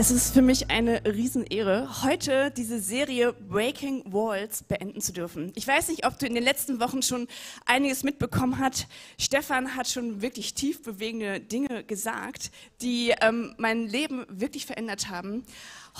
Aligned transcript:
Es 0.00 0.12
ist 0.12 0.32
für 0.32 0.42
mich 0.42 0.70
eine 0.70 1.02
Riesenehre, 1.04 2.04
heute 2.04 2.52
diese 2.52 2.78
Serie 2.78 3.32
Breaking 3.32 4.04
Walls 4.12 4.62
beenden 4.62 5.00
zu 5.00 5.12
dürfen. 5.12 5.50
Ich 5.56 5.66
weiß 5.66 5.88
nicht, 5.88 6.06
ob 6.06 6.16
du 6.20 6.26
in 6.26 6.36
den 6.36 6.44
letzten 6.44 6.78
Wochen 6.78 7.02
schon 7.02 7.26
einiges 7.66 8.04
mitbekommen 8.04 8.60
hast. 8.60 8.86
Stefan 9.18 9.74
hat 9.74 9.88
schon 9.88 10.22
wirklich 10.22 10.54
tief 10.54 10.84
bewegende 10.84 11.40
Dinge 11.40 11.82
gesagt, 11.82 12.52
die 12.80 13.12
ähm, 13.20 13.56
mein 13.58 13.88
Leben 13.88 14.24
wirklich 14.28 14.66
verändert 14.66 15.10
haben. 15.10 15.44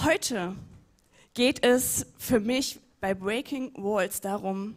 Heute 0.05 0.55
geht 1.35 1.67
es 1.67 2.07
für 2.19 2.39
mich 2.39 2.79
bei 3.01 3.15
Breaking 3.15 3.73
Walls 3.75 4.21
darum, 4.21 4.77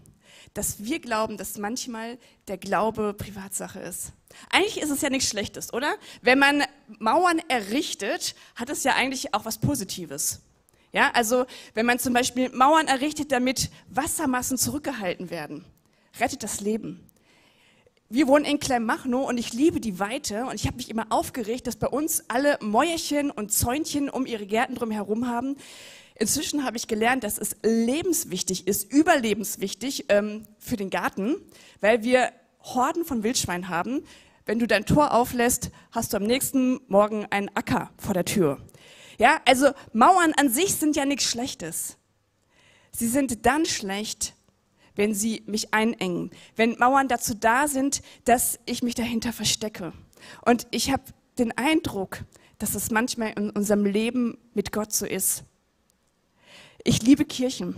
dass 0.54 0.84
wir 0.84 1.00
glauben, 1.00 1.38
dass 1.38 1.58
manchmal 1.58 2.18
der 2.48 2.58
Glaube 2.58 3.14
Privatsache 3.14 3.80
ist. 3.80 4.12
Eigentlich 4.50 4.82
ist 4.82 4.90
es 4.90 5.02
ja 5.02 5.10
nichts 5.10 5.30
Schlechtes, 5.30 5.74
oder? 5.74 5.96
Wenn 6.22 6.40
man 6.40 6.64
Mauern 7.00 7.42
errichtet, 7.48 8.36
hat 8.56 8.70
es 8.70 8.84
ja 8.84 8.96
eigentlich 8.96 9.34
auch 9.34 9.46
was 9.46 9.60
Positives. 9.60 10.42
Ja, 10.94 11.12
also 11.14 11.46
wenn 11.74 11.86
man 11.86 12.00
zum 12.00 12.14
Beispiel 12.14 12.50
Mauern 12.50 12.88
errichtet, 12.88 13.32
damit 13.32 13.70
Wassermassen 13.90 14.58
zurückgehalten 14.58 15.30
werden, 15.30 15.64
rettet 16.20 16.44
das 16.44 16.60
Leben. 16.60 17.08
Wir 18.10 18.28
wohnen 18.28 18.44
in 18.44 18.60
Kleinmachnow 18.60 19.26
und 19.26 19.38
ich 19.38 19.54
liebe 19.54 19.80
die 19.80 19.98
Weite 19.98 20.46
und 20.46 20.56
ich 20.56 20.68
habe 20.68 20.76
mich 20.76 20.90
immer 20.90 21.06
aufgeregt, 21.12 21.66
dass 21.66 21.78
bei 21.78 21.88
uns 21.88 22.26
alle 22.28 22.58
Mäuerchen 22.62 23.32
und 23.32 23.54
Zäunchen 23.54 24.10
um 24.10 24.26
ihre 24.26 24.46
Gärten 24.46 24.76
drumherum 24.76 25.30
haben. 25.30 25.56
Inzwischen 26.16 26.66
habe 26.66 26.78
ich 26.78 26.88
gelernt, 26.88 27.24
dass 27.24 27.38
es 27.38 27.56
lebenswichtig 27.64 28.68
ist, 28.68 28.92
überlebenswichtig 28.92 30.06
ähm, 30.10 30.44
für 30.60 30.78
den 30.78 30.90
Garten, 30.90 31.36
weil 31.80 32.04
wir 32.04 32.32
Horden 32.64 33.06
von 33.06 33.24
Wildschweinen 33.24 33.70
haben. 33.70 34.04
Wenn 34.46 34.60
du 34.60 34.68
dein 34.68 34.86
Tor 34.86 35.14
auflässt, 35.14 35.72
hast 35.92 36.14
du 36.14 36.18
am 36.18 36.24
nächsten 36.24 36.80
Morgen 36.88 37.26
einen 37.30 37.50
Acker 37.56 37.92
vor 37.98 38.14
der 38.14 38.26
Tür. 38.26 38.60
Ja, 39.18 39.40
also 39.46 39.72
Mauern 39.94 40.34
an 40.36 40.50
sich 40.50 40.76
sind 40.76 40.96
ja 40.96 41.06
nichts 41.06 41.26
Schlechtes. 41.26 41.98
Sie 42.92 43.08
sind 43.08 43.46
dann 43.46 43.66
schlecht, 43.66 44.34
wenn 44.96 45.14
sie 45.14 45.44
mich 45.46 45.74
einengen. 45.74 46.32
Wenn 46.56 46.78
Mauern 46.78 47.08
dazu 47.08 47.34
da 47.34 47.68
sind, 47.68 48.02
dass 48.26 48.60
ich 48.66 48.84
mich 48.84 48.96
dahinter 48.96 49.32
verstecke. 49.32 49.94
Und 50.46 50.68
ich 50.72 50.92
habe 50.92 51.04
den 51.38 51.58
Eindruck, 51.58 52.24
dass 52.60 52.76
es 52.76 52.92
manchmal 52.92 53.34
in 53.38 53.50
unserem 53.50 53.86
Leben 53.86 54.38
mit 54.54 54.72
Gott 54.72 54.92
so 54.94 55.06
ist. 55.06 55.44
Ich 56.84 57.04
liebe 57.04 57.26
Kirchen. 57.26 57.76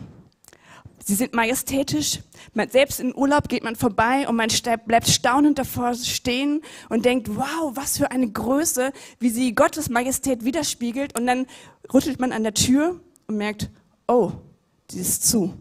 Sie 1.04 1.16
sind 1.16 1.34
majestätisch. 1.34 2.20
Man, 2.54 2.70
selbst 2.70 3.02
in 3.02 3.14
Urlaub 3.14 3.50
geht 3.50 3.64
man 3.64 3.76
vorbei 3.76 4.28
und 4.28 4.38
man 4.38 4.48
bleibt 4.86 5.09
staunend 5.09 5.59
davor 5.59 5.96
stehen 5.96 6.62
und 6.88 7.04
denkt, 7.04 7.36
wow, 7.36 7.72
was 7.74 7.98
für 7.98 8.12
eine 8.12 8.31
Größe, 8.31 8.94
wie 9.20 9.30
sie 9.30 9.54
Gottes 9.54 9.90
Majestät 9.90 10.46
widerspiegelt. 10.46 11.18
Und 11.18 11.28
dann 11.28 11.46
rüttelt 11.94 12.22
man 12.22 12.31
an 12.31 12.44
der 12.44 12.54
Tür 12.54 13.02
und 13.28 13.36
merkt, 13.36 13.70
oh, 14.08 14.31
die 14.92 15.00
ist 15.00 15.28
zu, 15.28 15.54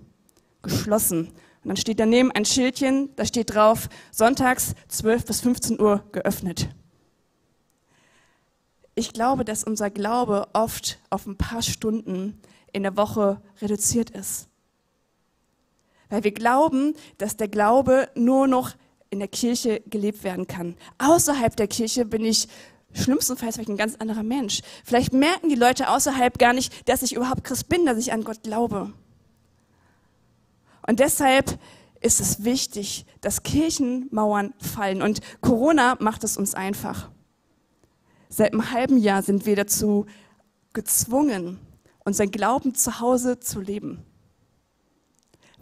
geschlossen. 0.63 1.27
Und 1.27 1.69
dann 1.69 1.77
steht 1.77 1.99
daneben 1.99 2.31
ein 2.31 2.45
Schildchen, 2.45 3.11
da 3.17 3.25
steht 3.25 3.55
drauf, 3.55 3.89
sonntags 4.13 4.75
12 4.89 5.25
bis 5.25 5.41
15 5.41 5.81
Uhr 5.81 6.05
geöffnet. 6.13 6.69
Ich 8.95 9.13
glaube, 9.13 9.45
dass 9.45 9.65
unser 9.65 9.91
Glaube 9.91 10.49
oft 10.53 10.99
auf 11.11 11.27
ein 11.27 11.37
paar 11.37 11.63
Stunden 11.63 12.41
in 12.73 12.83
der 12.83 12.97
Woche 12.97 13.41
reduziert 13.61 14.11
ist. 14.11 14.49
Weil 16.09 16.25
wir 16.25 16.33
glauben, 16.33 16.95
dass 17.19 17.37
der 17.37 17.49
Glaube 17.49 18.09
nur 18.15 18.47
noch 18.47 18.73
in 19.11 19.19
der 19.19 19.29
Kirche 19.29 19.83
gelebt 19.87 20.25
werden 20.25 20.47
kann. 20.47 20.77
Außerhalb 20.99 21.55
der 21.57 21.69
Kirche 21.69 22.05
bin 22.05 22.25
ich 22.25 22.49
schlimmstenfalls 22.95 23.59
ein 23.59 23.77
ganz 23.77 23.97
anderer 23.97 24.23
Mensch. 24.23 24.61
Vielleicht 24.85 25.13
merken 25.13 25.49
die 25.49 25.55
Leute 25.55 25.89
außerhalb 25.89 26.39
gar 26.39 26.53
nicht, 26.53 26.89
dass 26.89 27.03
ich 27.03 27.15
überhaupt 27.15 27.45
Christ 27.45 27.69
bin, 27.69 27.87
dass 27.87 27.99
ich 27.99 28.13
an 28.13 28.25
Gott 28.25 28.43
glaube. 28.43 28.93
Und 30.87 31.01
deshalb 31.01 31.59
ist 32.01 32.21
es 32.21 32.45
wichtig, 32.45 33.07
dass 33.21 33.43
Kirchenmauern 33.43 34.55
fallen. 34.59 35.03
Und 35.03 35.21
Corona 35.41 35.97
macht 36.01 36.25
es 36.25 36.37
uns 36.37 36.55
einfach. 36.55 37.11
Seit 38.29 38.53
einem 38.53 38.73
halben 38.73 38.99
Jahr 38.99 39.23
sind 39.23 39.47
wir 39.47 39.57
dazu 39.57 40.07
gezwungen, 40.73 41.61
unseren 42.05 42.31
Glauben 42.31 42.75
zu 42.75 43.01
Hause 43.01 43.41
zu 43.41 43.61
leben 43.61 44.05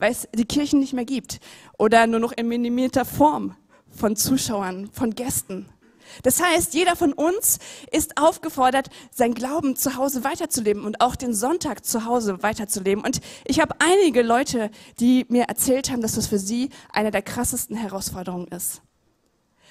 weil 0.01 0.13
es 0.13 0.27
die 0.35 0.45
Kirchen 0.45 0.81
nicht 0.81 0.95
mehr 0.95 1.05
gibt 1.05 1.41
oder 1.79 2.07
nur 2.07 2.21
noch 2.21 2.33
in 2.33 2.49
minimierter 2.49 3.05
Form 3.05 3.55
von 3.91 4.17
Zuschauern, 4.17 4.89
von 4.93 5.15
Gästen. 5.15 5.69
Das 6.25 6.43
heißt, 6.43 6.75
jeder 6.75 6.97
von 6.97 7.13
uns 7.13 7.59
ist 7.93 8.17
aufgefordert, 8.17 8.89
sein 9.13 9.33
Glauben 9.33 9.77
zu 9.77 9.97
Hause 9.97 10.25
weiterzuleben 10.25 10.85
und 10.85 11.01
auch 11.01 11.15
den 11.15 11.35
Sonntag 11.35 11.85
zu 11.85 12.05
Hause 12.05 12.43
weiterzuleben. 12.43 13.05
Und 13.05 13.21
ich 13.45 13.61
habe 13.61 13.77
einige 13.79 14.23
Leute, 14.23 14.71
die 14.99 15.25
mir 15.29 15.45
erzählt 15.45 15.91
haben, 15.91 16.03
dass 16.03 16.15
das 16.15 16.27
für 16.27 16.41
sie 16.41 16.71
eine 16.93 17.13
der 17.13 17.23
krassesten 17.23 17.77
Herausforderungen 17.77 18.49
ist. 18.49 18.83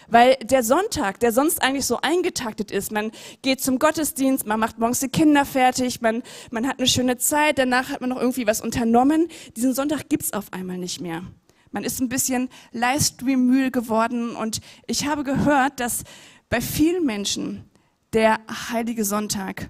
Weil 0.07 0.35
der 0.37 0.63
Sonntag, 0.63 1.19
der 1.19 1.31
sonst 1.31 1.61
eigentlich 1.61 1.85
so 1.85 1.99
eingetaktet 2.01 2.71
ist, 2.71 2.91
man 2.91 3.11
geht 3.41 3.61
zum 3.61 3.79
Gottesdienst, 3.79 4.47
man 4.47 4.59
macht 4.59 4.79
morgens 4.79 4.99
die 4.99 5.09
Kinder 5.09 5.45
fertig, 5.45 6.01
man, 6.01 6.23
man 6.51 6.67
hat 6.67 6.79
eine 6.79 6.87
schöne 6.87 7.17
Zeit, 7.17 7.57
danach 7.57 7.89
hat 7.89 8.01
man 8.01 8.09
noch 8.09 8.19
irgendwie 8.19 8.47
was 8.47 8.61
unternommen. 8.61 9.27
Diesen 9.55 9.73
Sonntag 9.73 10.09
gibt's 10.09 10.33
auf 10.33 10.51
einmal 10.51 10.77
nicht 10.77 11.01
mehr. 11.01 11.23
Man 11.71 11.83
ist 11.83 12.01
ein 12.01 12.09
bisschen 12.09 12.49
Livestream-mühl 12.71 13.69
geworden 13.69 14.35
und 14.35 14.61
ich 14.87 15.05
habe 15.05 15.23
gehört, 15.23 15.79
dass 15.79 16.03
bei 16.49 16.61
vielen 16.61 17.05
Menschen 17.05 17.69
der 18.13 18.39
heilige 18.71 19.05
Sonntag 19.05 19.69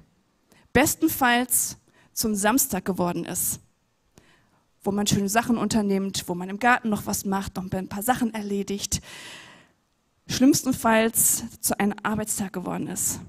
bestenfalls 0.72 1.78
zum 2.14 2.36
Samstag 2.36 2.86
geworden 2.86 3.26
ist 3.26 3.60
wo 4.84 4.92
man 4.92 5.08
schöne 5.08 5.30
Sachen 5.30 5.58
unternimmt, 5.58 6.24
wo 6.28 6.36
man 6.36 6.50
im 6.50 6.60
Garten 6.60 6.90
noch 6.90 7.06
was 7.06 7.26
macht, 7.26 7.58
noch 7.58 7.70
ein 7.72 7.90
paar 7.90 8.04
Sachen 8.04 8.34
erledigt 8.34 9.02
schlimmstenfalls 10.30 11.44
zu 11.60 11.78
einem 11.80 11.96
Arbeitstag 12.04 12.54
geworden 12.54 12.88
ist. 12.88 13.20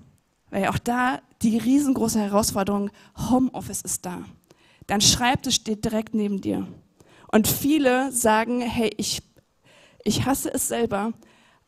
Weil 0.50 0.68
auch 0.68 0.78
da 0.78 1.20
die 1.42 1.58
riesengroße 1.58 2.20
Herausforderung, 2.20 2.90
Homeoffice 3.30 3.82
ist 3.82 4.04
da. 4.04 4.24
Dein 4.86 5.00
Schreibtisch 5.00 5.56
steht 5.56 5.84
direkt 5.84 6.14
neben 6.14 6.40
dir. 6.40 6.66
Und 7.32 7.48
viele 7.48 8.12
sagen, 8.12 8.60
hey, 8.60 8.90
ich, 8.96 9.22
ich 10.04 10.26
hasse 10.26 10.52
es 10.52 10.68
selber, 10.68 11.12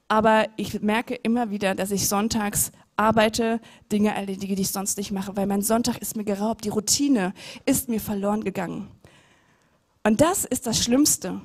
aber 0.09 0.48
ich 0.56 0.82
merke 0.82 1.15
immer 1.15 1.50
wieder, 1.50 1.75
dass 1.75 1.92
ich 1.92 2.09
sonntags 2.09 2.72
arbeite, 2.97 3.60
Dinge 3.91 4.15
erledige, 4.15 4.54
die 4.54 4.62
ich 4.62 4.71
sonst 4.71 4.98
nicht 4.98 5.12
mache, 5.12 5.37
weil 5.37 5.47
mein 5.47 5.62
Sonntag 5.62 5.98
ist 5.98 6.16
mir 6.16 6.25
geraubt, 6.25 6.65
die 6.65 6.69
Routine 6.69 7.32
ist 7.65 7.88
mir 7.88 8.00
verloren 8.00 8.44
gegangen. 8.44 8.88
Und 10.04 10.21
das 10.21 10.44
ist 10.44 10.66
das 10.66 10.82
Schlimmste, 10.82 11.41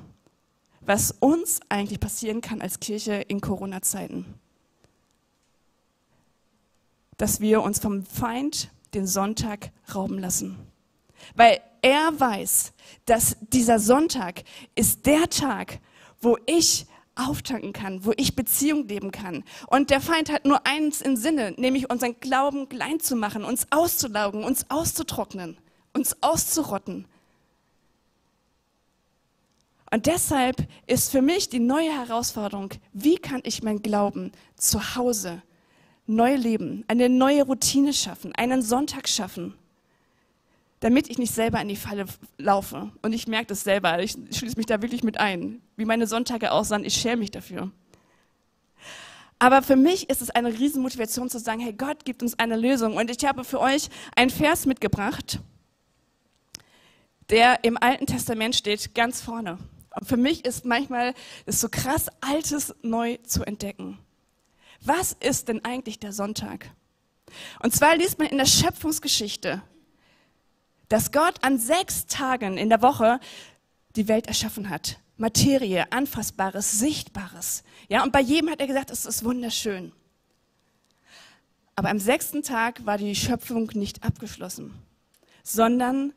was 0.88 1.10
uns 1.20 1.60
eigentlich 1.68 2.00
passieren 2.00 2.40
kann 2.40 2.62
als 2.62 2.80
Kirche 2.80 3.12
in 3.12 3.42
Corona-Zeiten. 3.42 4.24
Dass 7.18 7.40
wir 7.40 7.62
uns 7.62 7.78
vom 7.78 8.06
Feind 8.06 8.70
den 8.94 9.06
Sonntag 9.06 9.70
rauben 9.94 10.18
lassen. 10.18 10.56
Weil 11.34 11.60
er 11.82 12.18
weiß, 12.18 12.72
dass 13.04 13.36
dieser 13.52 13.80
Sonntag 13.80 14.44
ist 14.76 15.04
der 15.04 15.28
Tag, 15.28 15.78
wo 16.22 16.38
ich 16.46 16.86
auftanken 17.16 17.74
kann, 17.74 18.06
wo 18.06 18.14
ich 18.16 18.34
Beziehung 18.34 18.88
leben 18.88 19.10
kann. 19.10 19.44
Und 19.66 19.90
der 19.90 20.00
Feind 20.00 20.32
hat 20.32 20.46
nur 20.46 20.66
eins 20.66 21.02
im 21.02 21.16
Sinne, 21.16 21.52
nämlich 21.58 21.90
unseren 21.90 22.18
Glauben 22.18 22.66
klein 22.70 22.98
zu 22.98 23.14
machen, 23.14 23.44
uns 23.44 23.66
auszulaugen, 23.68 24.42
uns 24.42 24.70
auszutrocknen, 24.70 25.58
uns 25.92 26.16
auszurotten. 26.22 27.06
Und 29.90 30.06
deshalb 30.06 30.66
ist 30.86 31.10
für 31.10 31.22
mich 31.22 31.48
die 31.48 31.60
neue 31.60 31.90
Herausforderung, 31.90 32.70
wie 32.92 33.16
kann 33.16 33.40
ich 33.44 33.62
mein 33.62 33.82
Glauben 33.82 34.32
zu 34.56 34.96
Hause 34.96 35.42
neu 36.06 36.36
leben, 36.36 36.84
eine 36.88 37.08
neue 37.08 37.44
Routine 37.44 37.92
schaffen, 37.92 38.34
einen 38.34 38.62
Sonntag 38.62 39.08
schaffen, 39.08 39.54
damit 40.80 41.08
ich 41.10 41.18
nicht 41.18 41.34
selber 41.34 41.60
in 41.60 41.68
die 41.68 41.76
Falle 41.76 42.06
laufe. 42.38 42.90
Und 43.02 43.12
ich 43.12 43.26
merke 43.28 43.46
das 43.46 43.62
selber, 43.62 44.02
ich 44.02 44.12
schließe 44.12 44.56
mich 44.56 44.66
da 44.66 44.80
wirklich 44.82 45.02
mit 45.02 45.18
ein, 45.18 45.60
wie 45.76 45.84
meine 45.84 46.06
Sonntage 46.06 46.52
aussahen, 46.52 46.84
ich 46.84 46.94
schäme 46.94 47.18
mich 47.18 47.30
dafür. 47.30 47.70
Aber 49.38 49.62
für 49.62 49.76
mich 49.76 50.10
ist 50.10 50.20
es 50.20 50.30
eine 50.30 50.52
Riesenmotivation 50.52 51.30
zu 51.30 51.38
sagen, 51.38 51.60
hey, 51.60 51.72
Gott 51.72 52.04
gibt 52.04 52.22
uns 52.22 52.38
eine 52.38 52.56
Lösung. 52.56 52.96
Und 52.96 53.10
ich 53.10 53.24
habe 53.24 53.44
für 53.44 53.60
euch 53.60 53.88
einen 54.16 54.30
Vers 54.30 54.66
mitgebracht, 54.66 55.40
der 57.30 57.62
im 57.62 57.76
Alten 57.76 58.06
Testament 58.06 58.56
steht, 58.56 58.94
ganz 58.94 59.20
vorne. 59.20 59.58
Und 60.00 60.06
für 60.06 60.16
mich 60.16 60.44
ist 60.44 60.64
manchmal 60.64 61.14
es 61.46 61.60
so 61.60 61.68
krass, 61.68 62.06
Altes 62.20 62.74
neu 62.82 63.16
zu 63.26 63.42
entdecken. 63.44 63.98
Was 64.80 65.12
ist 65.12 65.48
denn 65.48 65.64
eigentlich 65.64 65.98
der 65.98 66.12
Sonntag? 66.12 66.70
Und 67.60 67.74
zwar 67.74 67.96
liest 67.96 68.18
man 68.18 68.28
in 68.28 68.38
der 68.38 68.46
Schöpfungsgeschichte, 68.46 69.62
dass 70.88 71.12
Gott 71.12 71.42
an 71.42 71.58
sechs 71.58 72.06
Tagen 72.06 72.56
in 72.56 72.68
der 72.68 72.80
Woche 72.80 73.20
die 73.96 74.08
Welt 74.08 74.26
erschaffen 74.28 74.70
hat. 74.70 74.98
Materie, 75.16 75.90
Anfassbares, 75.90 76.78
Sichtbares. 76.78 77.64
Ja, 77.88 78.04
und 78.04 78.12
bei 78.12 78.20
jedem 78.20 78.50
hat 78.50 78.60
er 78.60 78.68
gesagt, 78.68 78.90
es 78.90 79.04
ist 79.04 79.24
wunderschön. 79.24 79.92
Aber 81.74 81.90
am 81.90 81.98
sechsten 81.98 82.42
Tag 82.42 82.86
war 82.86 82.98
die 82.98 83.14
Schöpfung 83.14 83.70
nicht 83.74 84.04
abgeschlossen, 84.04 84.74
sondern 85.42 86.12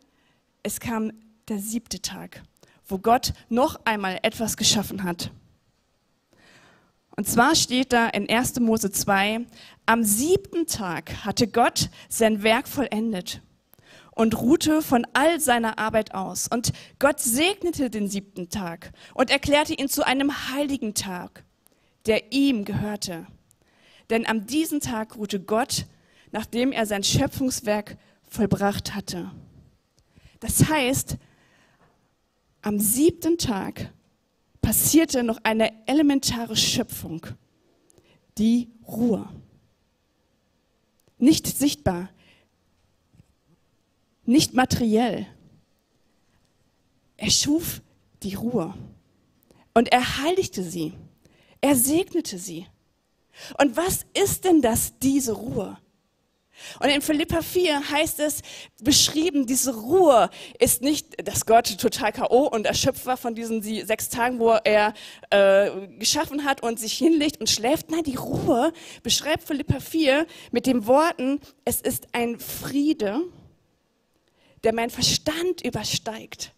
es 0.63 0.79
kam 0.79 1.11
der 1.47 1.59
siebte 1.59 2.01
Tag, 2.01 2.43
wo 2.91 2.99
Gott 2.99 3.33
noch 3.49 3.79
einmal 3.85 4.19
etwas 4.21 4.57
geschaffen 4.57 5.03
hat. 5.03 5.31
Und 7.15 7.27
zwar 7.27 7.55
steht 7.55 7.93
da 7.93 8.07
in 8.07 8.29
1. 8.29 8.59
Mose 8.59 8.91
2, 8.91 9.45
am 9.85 10.03
siebten 10.03 10.65
Tag 10.67 11.25
hatte 11.25 11.47
Gott 11.47 11.89
sein 12.09 12.43
Werk 12.43 12.67
vollendet 12.67 13.41
und 14.11 14.39
ruhte 14.39 14.81
von 14.81 15.05
all 15.13 15.39
seiner 15.39 15.77
Arbeit 15.77 16.13
aus. 16.13 16.47
Und 16.47 16.71
Gott 16.99 17.19
segnete 17.19 17.89
den 17.89 18.07
siebten 18.07 18.49
Tag 18.49 18.91
und 19.13 19.29
erklärte 19.29 19.73
ihn 19.73 19.89
zu 19.89 20.05
einem 20.05 20.51
heiligen 20.51 20.93
Tag, 20.93 21.43
der 22.05 22.31
ihm 22.31 22.65
gehörte. 22.65 23.27
Denn 24.09 24.25
an 24.25 24.45
diesem 24.47 24.79
Tag 24.79 25.15
ruhte 25.17 25.39
Gott, 25.39 25.85
nachdem 26.31 26.71
er 26.71 26.85
sein 26.85 27.03
Schöpfungswerk 27.03 27.97
vollbracht 28.27 28.95
hatte. 28.95 29.31
Das 30.39 30.69
heißt, 30.69 31.17
am 32.61 32.79
siebten 32.79 33.37
Tag 33.37 33.91
passierte 34.61 35.23
noch 35.23 35.39
eine 35.43 35.71
elementare 35.87 36.55
Schöpfung, 36.55 37.25
die 38.37 38.69
Ruhe. 38.87 39.27
Nicht 41.17 41.45
sichtbar, 41.47 42.09
nicht 44.25 44.53
materiell. 44.53 45.27
Er 47.17 47.29
schuf 47.29 47.81
die 48.23 48.35
Ruhe 48.35 48.73
und 49.73 49.91
er 49.91 50.17
heiligte 50.19 50.63
sie. 50.63 50.93
Er 51.61 51.75
segnete 51.75 52.39
sie. 52.39 52.65
Und 53.59 53.77
was 53.77 54.05
ist 54.13 54.45
denn 54.45 54.61
das, 54.61 54.97
diese 54.99 55.33
Ruhe? 55.33 55.77
Und 56.79 56.89
in 56.89 57.01
Philippa 57.01 57.41
4 57.41 57.89
heißt 57.89 58.19
es 58.19 58.41
beschrieben, 58.81 59.45
diese 59.45 59.75
Ruhe 59.75 60.29
ist 60.59 60.81
nicht, 60.81 61.27
dass 61.27 61.45
Gott 61.45 61.77
total 61.79 62.11
K.O. 62.11 62.47
und 62.47 62.65
erschöpft 62.65 63.05
war 63.05 63.17
von 63.17 63.35
diesen 63.35 63.61
sechs 63.61 64.09
Tagen, 64.09 64.39
wo 64.39 64.51
er 64.51 64.93
äh, 65.29 65.87
geschaffen 65.97 66.43
hat 66.43 66.63
und 66.63 66.79
sich 66.79 66.93
hinlegt 66.93 67.39
und 67.39 67.49
schläft. 67.49 67.89
Nein, 67.89 68.03
die 68.03 68.15
Ruhe 68.15 68.73
beschreibt 69.03 69.43
Philippa 69.43 69.79
4 69.79 70.25
mit 70.51 70.65
den 70.65 70.85
Worten, 70.87 71.39
es 71.65 71.81
ist 71.81 72.07
ein 72.13 72.39
Friede, 72.39 73.21
der 74.63 74.73
mein 74.73 74.89
Verstand 74.89 75.61
übersteigt. 75.61 76.53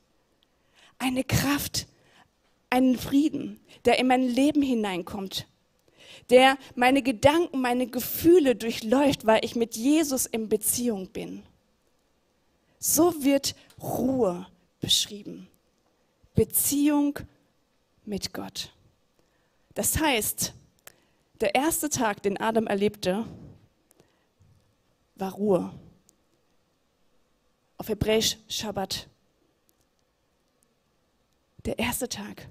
Eine 0.97 1.23
Kraft, 1.23 1.87
einen 2.69 2.97
Frieden, 2.97 3.59
der 3.85 3.99
in 3.99 4.07
mein 4.07 4.23
Leben 4.23 4.61
hineinkommt 4.61 5.47
der 6.29 6.57
meine 6.75 7.01
Gedanken, 7.01 7.61
meine 7.61 7.87
Gefühle 7.87 8.55
durchläuft, 8.55 9.25
weil 9.25 9.43
ich 9.43 9.55
mit 9.55 9.75
Jesus 9.75 10.25
in 10.25 10.49
Beziehung 10.49 11.09
bin. 11.09 11.43
So 12.79 13.23
wird 13.23 13.55
Ruhe 13.81 14.47
beschrieben. 14.79 15.47
Beziehung 16.35 17.19
mit 18.05 18.33
Gott. 18.33 18.73
Das 19.73 19.99
heißt, 19.99 20.53
der 21.41 21.55
erste 21.55 21.89
Tag, 21.89 22.21
den 22.23 22.39
Adam 22.39 22.67
erlebte, 22.67 23.25
war 25.15 25.33
Ruhe. 25.33 25.71
Auf 27.77 27.89
Hebräisch 27.89 28.37
Shabbat. 28.47 29.07
Der 31.65 31.79
erste 31.79 32.09
Tag. 32.09 32.49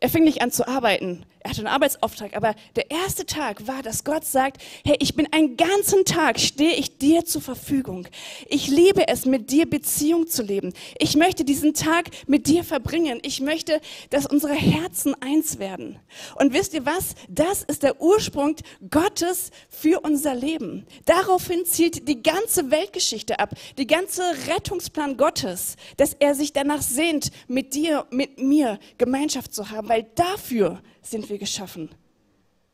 Er 0.00 0.08
fing 0.08 0.24
nicht 0.24 0.40
an 0.40 0.50
zu 0.50 0.66
arbeiten. 0.66 1.26
Er 1.42 1.50
hatte 1.50 1.60
einen 1.60 1.68
Arbeitsauftrag, 1.68 2.36
aber 2.36 2.54
der 2.76 2.90
erste 2.90 3.24
Tag 3.24 3.66
war, 3.66 3.82
dass 3.82 4.04
Gott 4.04 4.26
sagt, 4.26 4.60
hey, 4.84 4.96
ich 4.98 5.14
bin 5.14 5.26
einen 5.32 5.56
ganzen 5.56 6.04
Tag, 6.04 6.38
stehe 6.38 6.74
ich 6.74 6.98
dir 6.98 7.24
zur 7.24 7.40
Verfügung. 7.40 8.06
Ich 8.46 8.68
liebe 8.68 9.08
es, 9.08 9.24
mit 9.24 9.50
dir 9.50 9.68
Beziehung 9.68 10.26
zu 10.26 10.42
leben. 10.42 10.74
Ich 10.98 11.16
möchte 11.16 11.44
diesen 11.44 11.72
Tag 11.72 12.10
mit 12.26 12.46
dir 12.46 12.62
verbringen. 12.62 13.20
Ich 13.22 13.40
möchte, 13.40 13.80
dass 14.10 14.26
unsere 14.26 14.52
Herzen 14.52 15.14
eins 15.22 15.58
werden. 15.58 15.98
Und 16.34 16.52
wisst 16.52 16.74
ihr 16.74 16.84
was? 16.84 17.14
Das 17.28 17.62
ist 17.62 17.84
der 17.84 18.02
Ursprung 18.02 18.56
Gottes 18.90 19.50
für 19.70 20.00
unser 20.00 20.34
Leben. 20.34 20.86
Daraufhin 21.06 21.64
zielt 21.64 22.06
die 22.06 22.22
ganze 22.22 22.70
Weltgeschichte 22.70 23.38
ab, 23.38 23.54
die 23.78 23.86
ganze 23.86 24.22
Rettungsplan 24.48 25.16
Gottes, 25.16 25.76
dass 25.96 26.12
er 26.12 26.34
sich 26.34 26.52
danach 26.52 26.82
sehnt, 26.82 27.30
mit 27.48 27.74
dir, 27.74 28.06
mit 28.10 28.38
mir 28.38 28.78
Gemeinschaft 28.98 29.54
zu 29.54 29.70
haben, 29.70 29.88
weil 29.88 30.06
dafür 30.14 30.82
sind 31.02 31.28
wir 31.28 31.38
geschaffen. 31.38 31.90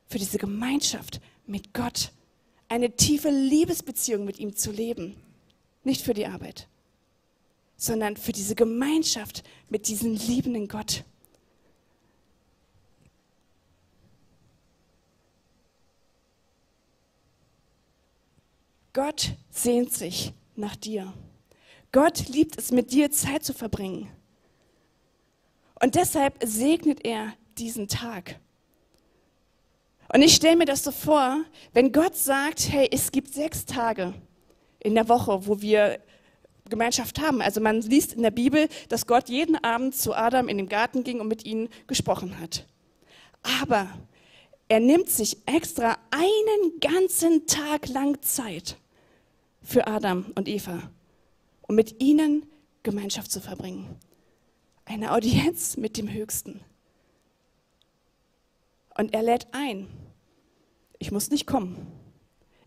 Für 0.07 0.19
diese 0.19 0.39
Gemeinschaft 0.39 1.21
mit 1.47 1.73
Gott. 1.73 2.13
Eine 2.69 2.95
tiefe 2.97 3.31
Liebesbeziehung 3.31 4.25
mit 4.25 4.39
ihm 4.39 4.57
zu 4.57 4.71
leben. 4.73 5.17
Nicht 5.85 6.03
für 6.03 6.15
die 6.15 6.27
Arbeit, 6.27 6.69
sondern 7.77 8.17
für 8.17 8.33
diese 8.33 8.55
Gemeinschaft 8.55 9.45
mit 9.69 9.87
diesem 9.89 10.15
liebenden 10.15 10.67
Gott. 10.67 11.05
Gott 18.93 19.33
sehnt 19.51 19.93
sich 19.93 20.33
nach 20.57 20.75
dir. 20.75 21.13
Gott 21.93 22.29
liebt 22.29 22.59
es, 22.59 22.73
mit 22.73 22.93
dir 22.93 23.11
Zeit 23.11 23.45
zu 23.45 23.53
verbringen. 23.53 24.09
Und 25.81 25.95
deshalb 25.95 26.43
segnet 26.43 27.05
er 27.05 27.35
diesen 27.59 27.89
Tag. 27.89 28.39
Und 30.13 30.23
ich 30.23 30.35
stelle 30.35 30.57
mir 30.57 30.67
das 30.67 30.85
so 30.85 30.93
vor, 30.93 31.45
wenn 31.73 31.93
Gott 31.93 32.17
sagt, 32.17 32.71
hey, 32.71 32.89
es 32.93 33.11
gibt 33.11 33.35
sechs 33.35 33.67
Tage 33.67 34.15
in 34.79 34.95
der 34.95 35.09
Woche, 35.09 35.47
wo 35.47 35.61
wir 35.61 35.99
Gemeinschaft 36.69 37.21
haben. 37.21 37.43
Also 37.43 37.61
man 37.61 37.81
liest 37.81 38.13
in 38.13 38.23
der 38.23 38.31
Bibel, 38.31 38.69
dass 38.89 39.07
Gott 39.07 39.29
jeden 39.29 39.57
Abend 39.63 39.95
zu 39.95 40.15
Adam 40.15 40.49
in 40.49 40.59
den 40.59 40.69
Garten 40.69 41.05
ging 41.05 41.21
und 41.21 41.29
mit 41.29 41.45
ihnen 41.45 41.69
gesprochen 41.87 42.39
hat. 42.39 42.67
Aber 43.43 43.89
er 44.69 44.81
nimmt 44.81 45.09
sich 45.09 45.39
extra 45.47 45.97
einen 46.11 46.81
ganzen 46.81 47.47
Tag 47.47 47.89
lang 47.89 48.21
Zeit 48.23 48.77
für 49.63 49.87
Adam 49.87 50.27
und 50.35 50.49
Eva, 50.49 50.91
um 51.63 51.75
mit 51.75 52.01
ihnen 52.03 52.47
Gemeinschaft 52.83 53.31
zu 53.31 53.41
verbringen. 53.41 53.97
Eine 54.85 55.13
Audienz 55.13 55.77
mit 55.77 55.97
dem 55.97 56.13
Höchsten. 56.13 56.61
Und 58.97 59.15
er 59.15 59.23
lädt 59.23 59.47
ein. 59.53 59.87
Ich 60.99 61.13
muss 61.13 61.31
nicht 61.31 61.47
kommen. 61.47 61.87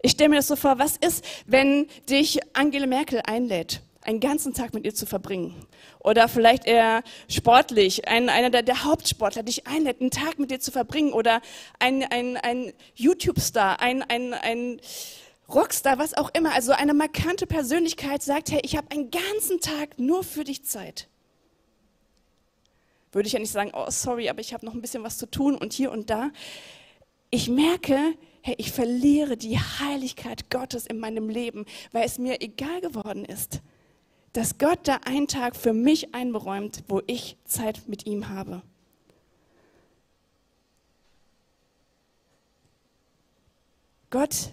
Ich 0.01 0.11
stelle 0.11 0.29
mir 0.29 0.37
das 0.37 0.47
so 0.47 0.55
vor, 0.55 0.79
was 0.79 0.95
ist, 0.97 1.25
wenn 1.45 1.87
dich 2.09 2.39
Angela 2.53 2.87
Merkel 2.87 3.21
einlädt, 3.25 3.81
einen 4.01 4.21
ganzen 4.21 4.53
Tag 4.53 4.73
mit 4.73 4.85
ihr 4.85 4.95
zu 4.95 5.05
verbringen? 5.05 5.53
Oder 5.99 6.29
vielleicht 6.29 6.65
eher 6.65 7.03
sportlich, 7.27 8.07
ein, 8.07 8.29
einer 8.29 8.49
der, 8.49 8.63
der, 8.63 8.85
Hauptsportler 8.85 9.43
dich 9.43 9.67
einlädt, 9.67 9.99
einen 9.99 10.11
Tag 10.11 10.39
mit 10.39 10.51
dir 10.51 10.59
zu 10.59 10.71
verbringen? 10.71 11.11
Oder 11.11 11.41
ein, 11.79 12.03
ein, 12.03 12.37
ein 12.37 12.71
YouTube-Star, 12.95 13.81
ein, 13.81 14.03
ein, 14.03 14.33
ein 14.33 14.79
Rockstar, 15.49 15.97
was 15.97 16.13
auch 16.13 16.29
immer, 16.33 16.53
also 16.53 16.71
eine 16.71 16.93
markante 16.93 17.45
Persönlichkeit 17.45 18.21
sagt, 18.21 18.51
hey, 18.51 18.61
ich 18.63 18.77
habe 18.77 18.91
einen 18.91 19.11
ganzen 19.11 19.59
Tag 19.59 19.99
nur 19.99 20.23
für 20.23 20.45
dich 20.45 20.63
Zeit 20.63 21.08
würde 23.11 23.27
ich 23.27 23.33
ja 23.33 23.39
nicht 23.39 23.51
sagen, 23.51 23.71
oh 23.73 23.89
sorry, 23.89 24.29
aber 24.29 24.39
ich 24.39 24.53
habe 24.53 24.65
noch 24.65 24.73
ein 24.73 24.81
bisschen 24.81 25.03
was 25.03 25.17
zu 25.17 25.25
tun 25.25 25.55
und 25.55 25.73
hier 25.73 25.91
und 25.91 26.09
da. 26.09 26.31
Ich 27.31 27.49
merke, 27.49 27.97
hey, 28.41 28.55
ich 28.57 28.71
verliere 28.71 29.37
die 29.37 29.57
Heiligkeit 29.57 30.49
Gottes 30.49 30.85
in 30.85 30.99
meinem 30.99 31.29
Leben, 31.29 31.65
weil 31.91 32.05
es 32.05 32.17
mir 32.17 32.41
egal 32.41 32.81
geworden 32.81 33.25
ist, 33.25 33.61
dass 34.33 34.57
Gott 34.57 34.79
da 34.83 34.97
einen 35.05 35.27
Tag 35.27 35.55
für 35.55 35.73
mich 35.73 36.13
einberäumt, 36.13 36.83
wo 36.87 37.01
ich 37.07 37.37
Zeit 37.45 37.87
mit 37.87 38.05
ihm 38.05 38.29
habe. 38.29 38.61
Gott 44.11 44.51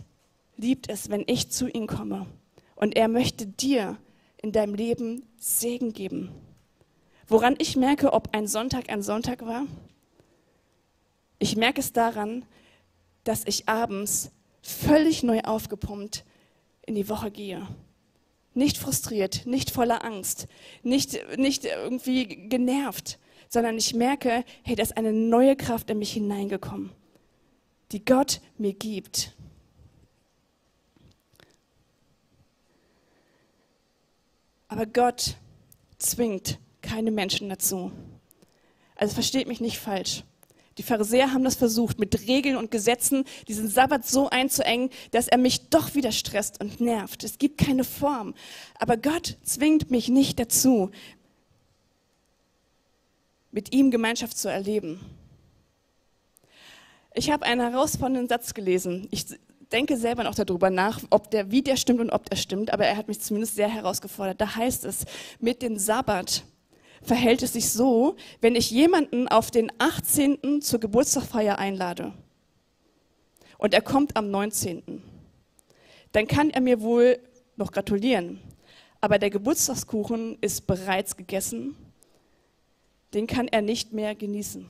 liebt 0.57 0.91
es, 0.91 1.09
wenn 1.09 1.25
ich 1.27 1.51
zu 1.51 1.69
ihm 1.69 1.87
komme 1.87 2.27
und 2.75 2.97
er 2.97 3.09
möchte 3.09 3.47
dir 3.47 3.97
in 4.43 4.53
deinem 4.53 4.75
Leben 4.75 5.25
Segen 5.39 5.93
geben. 5.93 6.31
Woran 7.29 7.57
ich 7.59 7.77
merke, 7.77 8.13
ob 8.13 8.35
ein 8.35 8.47
Sonntag 8.47 8.89
ein 8.89 9.03
Sonntag 9.03 9.45
war? 9.45 9.67
Ich 11.39 11.57
merke 11.57 11.81
es 11.81 11.93
daran, 11.93 12.45
dass 13.25 13.45
ich 13.47 13.69
abends 13.69 14.31
völlig 14.63 15.23
neu 15.23 15.41
aufgepumpt 15.41 16.25
in 16.87 16.95
die 16.95 17.09
Woche 17.09 17.31
gehe. 17.31 17.67
Nicht 18.55 18.79
frustriert, 18.79 19.45
nicht 19.45 19.71
voller 19.71 20.05
Angst, 20.05 20.47
nicht, 20.83 21.19
nicht 21.37 21.65
irgendwie 21.65 22.49
genervt, 22.49 23.19
sondern 23.49 23.77
ich 23.77 23.93
merke, 23.93 24.45
hey, 24.63 24.77
da 24.77 24.83
ist 24.83 24.97
eine 24.97 25.13
neue 25.13 25.57
Kraft 25.57 25.91
in 25.91 25.99
mich 25.99 26.13
hineingekommen. 26.13 26.91
die 27.93 28.05
Gott 28.05 28.41
mir 28.59 28.73
gibt. 28.73 29.33
Aber 34.69 34.87
Gott 34.87 35.37
zwingt 35.99 36.59
keine 36.87 37.11
Menschen 37.11 37.49
dazu. 37.49 37.93
Also 38.95 39.15
versteht 39.15 39.49
mich 39.49 39.61
nicht 39.61 39.79
falsch. 39.79 40.25
Die 40.79 40.83
Pharisäer 40.83 41.33
haben 41.33 41.45
das 41.45 41.55
versucht, 41.55 41.99
mit 41.99 42.29
Regeln 42.29 42.57
und 42.57 42.71
Gesetzen 42.71 43.25
diesen 43.49 43.69
Sabbat 43.69 44.07
so 44.07 44.29
einzuengen, 44.29 44.91
dass 45.11 45.27
er 45.27 45.39
mich 45.39 45.71
doch 45.71 45.95
wieder 45.95 46.13
stresst 46.13 46.61
und 46.61 46.81
nervt. 46.81 47.25
Es 47.25 47.39
gibt 47.39 47.59
keine 47.59 47.85
Form. 47.85 48.35
Aber 48.79 48.97
Gott 48.97 49.39
zwingt 49.43 49.91
mich 49.91 50.09
nicht 50.09 50.39
dazu, 50.39 50.91
mit 53.53 53.73
ihm 53.73 53.91
Gemeinschaft 53.91 54.37
zu 54.37 54.49
erleben. 54.49 55.01
Ich 57.15 57.31
habe 57.31 57.47
einen 57.47 57.63
herausfordernden 57.63 58.29
Satz 58.29 58.53
gelesen. 58.53 59.09
Ich 59.11 59.25
denke 59.73 59.97
selber 59.97 60.25
noch 60.25 60.35
darüber 60.35 60.69
nach, 60.69 61.01
ob 61.09 61.31
der, 61.31 61.51
wie 61.51 61.63
der 61.63 61.77
stimmt 61.77 62.01
und 62.01 62.11
ob 62.11 62.29
der 62.29 62.37
stimmt, 62.37 62.71
aber 62.71 62.85
er 62.85 62.99
hat 62.99 63.09
mich 63.09 63.21
zumindest 63.21 63.57
sehr 63.57 63.69
herausgefordert. 63.71 64.41
Da 64.43 64.57
heißt 64.57 64.85
es, 64.85 65.07
mit 65.41 65.63
dem 65.63 65.79
Sabbat 65.79 66.45
verhält 67.03 67.43
es 67.43 67.53
sich 67.53 67.71
so, 67.71 68.17
wenn 68.41 68.55
ich 68.55 68.71
jemanden 68.71 69.29
auf 69.29 69.51
den 69.51 69.71
18. 69.79 70.63
zur 70.63 70.81
Geburtstagsfeier 70.81 71.59
einlade 71.59 72.13
und 73.59 73.75
er 73.75 73.83
kommt 73.83 74.17
am 74.17 74.31
19., 74.31 75.03
dann 76.13 76.27
kann 76.27 76.51
er 76.51 76.61
mir 76.61 76.81
wohl 76.81 77.19
noch 77.57 77.73
gratulieren. 77.73 78.41
Aber 79.01 79.19
der 79.19 79.31
Geburtstagskuchen 79.31 80.39
ist 80.41 80.67
bereits 80.67 81.17
gegessen, 81.17 81.77
den 83.13 83.27
kann 83.27 83.49
er 83.49 83.63
nicht 83.63 83.93
mehr 83.93 84.15
genießen. 84.15 84.67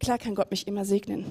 Klar 0.00 0.18
kann 0.18 0.34
Gott 0.34 0.50
mich 0.50 0.66
immer 0.66 0.84
segnen, 0.84 1.26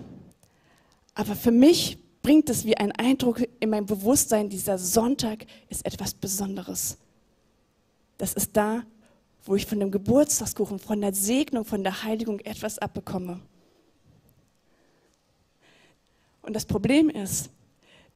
aber 1.16 1.36
für 1.36 1.52
mich 1.52 1.98
bringt 2.28 2.50
es 2.50 2.66
wie 2.66 2.76
ein 2.76 2.92
Eindruck 2.92 3.42
in 3.62 3.70
mein 3.70 3.86
Bewusstsein, 3.86 4.50
dieser 4.50 4.78
Sonntag 4.78 5.46
ist 5.70 5.86
etwas 5.86 6.14
Besonderes. 6.14 6.98
Das 8.18 8.34
ist 8.34 8.50
da, 8.52 8.84
wo 9.46 9.56
ich 9.56 9.66
von 9.66 9.80
dem 9.80 9.92
Geburtstagskuchen, 9.92 10.78
von 10.78 11.00
der 11.00 11.14
Segnung, 11.14 11.64
von 11.64 11.86
der 11.86 12.04
Heiligung 12.04 12.42
etwas 12.42 12.80
abbekomme. 12.80 13.40
Und 16.42 16.54
das 16.54 16.66
Problem 16.66 17.10
ist, 17.10 17.50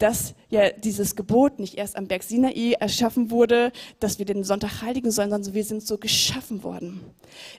dass 0.01 0.33
ja 0.49 0.71
dieses 0.71 1.15
Gebot 1.15 1.59
nicht 1.59 1.77
erst 1.77 1.95
am 1.95 2.07
Berg 2.07 2.23
Sinai 2.23 2.75
erschaffen 2.79 3.29
wurde, 3.29 3.71
dass 3.99 4.19
wir 4.19 4.25
den 4.25 4.43
Sonntag 4.43 4.81
heiligen 4.81 5.11
sollen, 5.11 5.29
sondern 5.29 5.53
wir 5.53 5.63
sind 5.63 5.85
so 5.85 5.97
geschaffen 5.97 6.63
worden. 6.63 7.01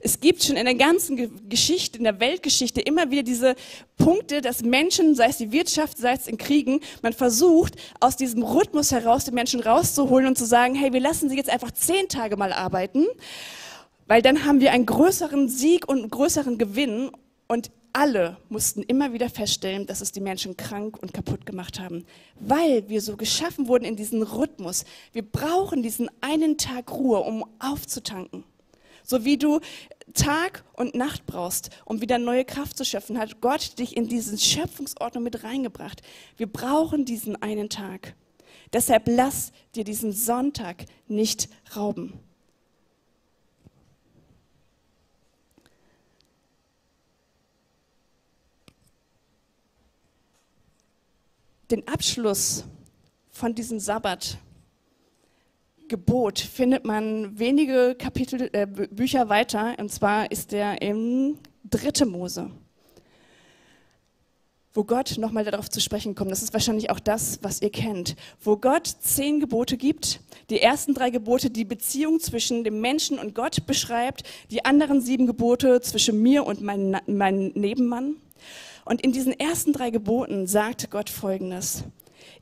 Es 0.01 0.21
gibt 0.21 0.43
schon 0.43 0.57
in 0.57 0.65
der 0.65 0.75
ganzen 0.75 1.49
Geschichte, 1.49 1.99
in 1.99 2.05
der 2.05 2.21
Weltgeschichte 2.21 2.81
immer 2.81 3.11
wieder 3.11 3.23
diese 3.23 3.55
Punkte, 3.97 4.41
dass 4.41 4.63
Menschen, 4.63 5.15
sei 5.15 5.29
es 5.29 5.39
die 5.39 5.53
Wirtschaft, 5.53 5.99
sei 5.99 6.13
es 6.13 6.27
in 6.27 6.37
Kriegen, 6.37 6.81
man 7.03 7.13
versucht, 7.13 7.77
aus 8.01 8.17
diesem 8.17 8.43
Rhythmus 8.43 8.91
heraus 8.91 9.25
die 9.25 9.33
Menschen 9.33 9.61
rauszuholen 9.61 10.27
und 10.27 10.37
zu 10.37 10.45
sagen, 10.45 10.75
hey, 10.75 10.93
wir 10.93 11.01
lassen 11.01 11.29
sie 11.29 11.37
jetzt 11.37 11.51
einfach 11.51 11.71
zehn 11.71 12.09
Tage 12.09 12.37
mal 12.37 12.53
arbeiten, 12.53 13.07
weil 14.09 14.21
dann 14.21 14.45
haben 14.45 14.61
wir 14.61 14.73
einen 14.73 14.87
größeren 14.87 15.49
Sieg 15.49 15.89
und 15.89 16.01
einen 16.01 16.11
größeren 16.11 16.59
Gewinn 16.59 17.11
und 17.53 17.71
alle 17.93 18.39
mussten 18.49 18.83
immer 18.83 19.13
wieder 19.13 19.29
feststellen, 19.29 19.87
dass 19.87 20.01
es 20.01 20.11
die 20.11 20.23
Menschen 20.23 20.57
krank 20.57 20.97
und 20.97 21.13
kaputt 21.13 21.45
gemacht 21.45 21.79
haben, 21.79 22.07
weil 22.41 22.89
wir 22.89 23.03
so 23.03 23.19
geschaffen 23.19 23.69
wurden 23.69 23.85
in 23.85 23.95
diesen 23.95 24.23
Rhythmus. 24.23 24.87
Wir 25.13 25.21
brauchen 25.21 25.83
diesen 25.83 26.11
einen 26.23 26.57
Tag 26.57 26.91
Ruhe, 26.91 27.21
um 27.21 27.45
aufzutanken. 27.59 28.45
So 29.05 29.27
wie 29.27 29.37
du 29.37 29.61
Tag 30.15 30.65
und 30.73 30.95
Nacht 30.95 31.27
brauchst, 31.27 31.69
um 31.85 32.01
wieder 32.01 32.17
neue 32.17 32.47
Kraft 32.47 32.79
zu 32.79 32.87
schöpfen, 32.87 33.19
hat 33.19 33.43
Gott 33.43 33.79
dich 33.79 33.99
in 33.99 34.09
diesen 34.09 34.39
Schöpfungsordnung 34.39 35.23
mit 35.23 35.45
reingebracht. 35.45 36.01
Wir 36.39 36.51
brauchen 36.51 37.05
diesen 37.05 37.37
einen 37.43 37.69
Tag. 37.69 38.15
Deshalb 38.73 39.03
lass 39.07 39.53
dir 39.75 39.85
diesen 39.85 40.13
Sonntag 40.13 40.87
nicht 41.07 41.51
rauben. 41.77 42.15
Den 51.73 51.89
Abschluss 51.89 52.65
von 53.31 53.55
diesem 53.55 53.81
Sabbat, 53.81 54.37
Gebot, 55.89 56.39
findet 56.39 56.85
man 56.85 57.39
wenige 57.39 57.97
Kapitel, 57.99 58.49
äh, 58.53 58.67
Bücher 58.67 59.29
weiter, 59.29 59.75
und 59.79 59.91
zwar 59.91 60.31
ist 60.31 60.53
der 60.53 60.81
im 60.81 61.39
Dritte 61.65 62.07
Mose, 62.07 62.51
wo 64.75 64.85
Gott 64.85 65.17
nochmal 65.19 65.45
darauf 65.45 65.71
zu 65.71 65.81
sprechen 65.81 66.15
kommt. 66.15 66.31
Das 66.31 66.43
ist 66.43 66.53
wahrscheinlich 66.53 66.91
auch 66.91 67.01
das, 67.01 67.39
was 67.43 67.63
ihr 67.63 67.71
kennt, 67.71 68.17
wo 68.41 68.57
Gott 68.57 68.87
zehn 68.87 69.41
Gebote 69.41 69.77
gibt. 69.77 70.21
Die 70.51 70.61
ersten 70.61 70.93
drei 70.93 71.11
Gebote, 71.11 71.51
die 71.51 71.65
Beziehung 71.65 72.21
zwischen 72.21 72.65
dem 72.65 72.81
Menschen 72.81 73.19
und 73.19 73.35
Gott 73.35 73.67
beschreibt, 73.67 74.25
die 74.51 74.65
anderen 74.65 75.01
sieben 75.01 75.27
Gebote 75.27 75.81
zwischen 75.81 76.21
mir 76.21 76.45
und 76.45 76.61
meinem 76.61 77.01
mein 77.07 77.53
Nebenmann. 77.55 78.17
Und 78.85 79.01
in 79.01 79.13
diesen 79.13 79.39
ersten 79.39 79.73
drei 79.73 79.91
Geboten 79.91 80.47
sagte 80.47 80.89
Gott 80.89 81.11
Folgendes. 81.11 81.85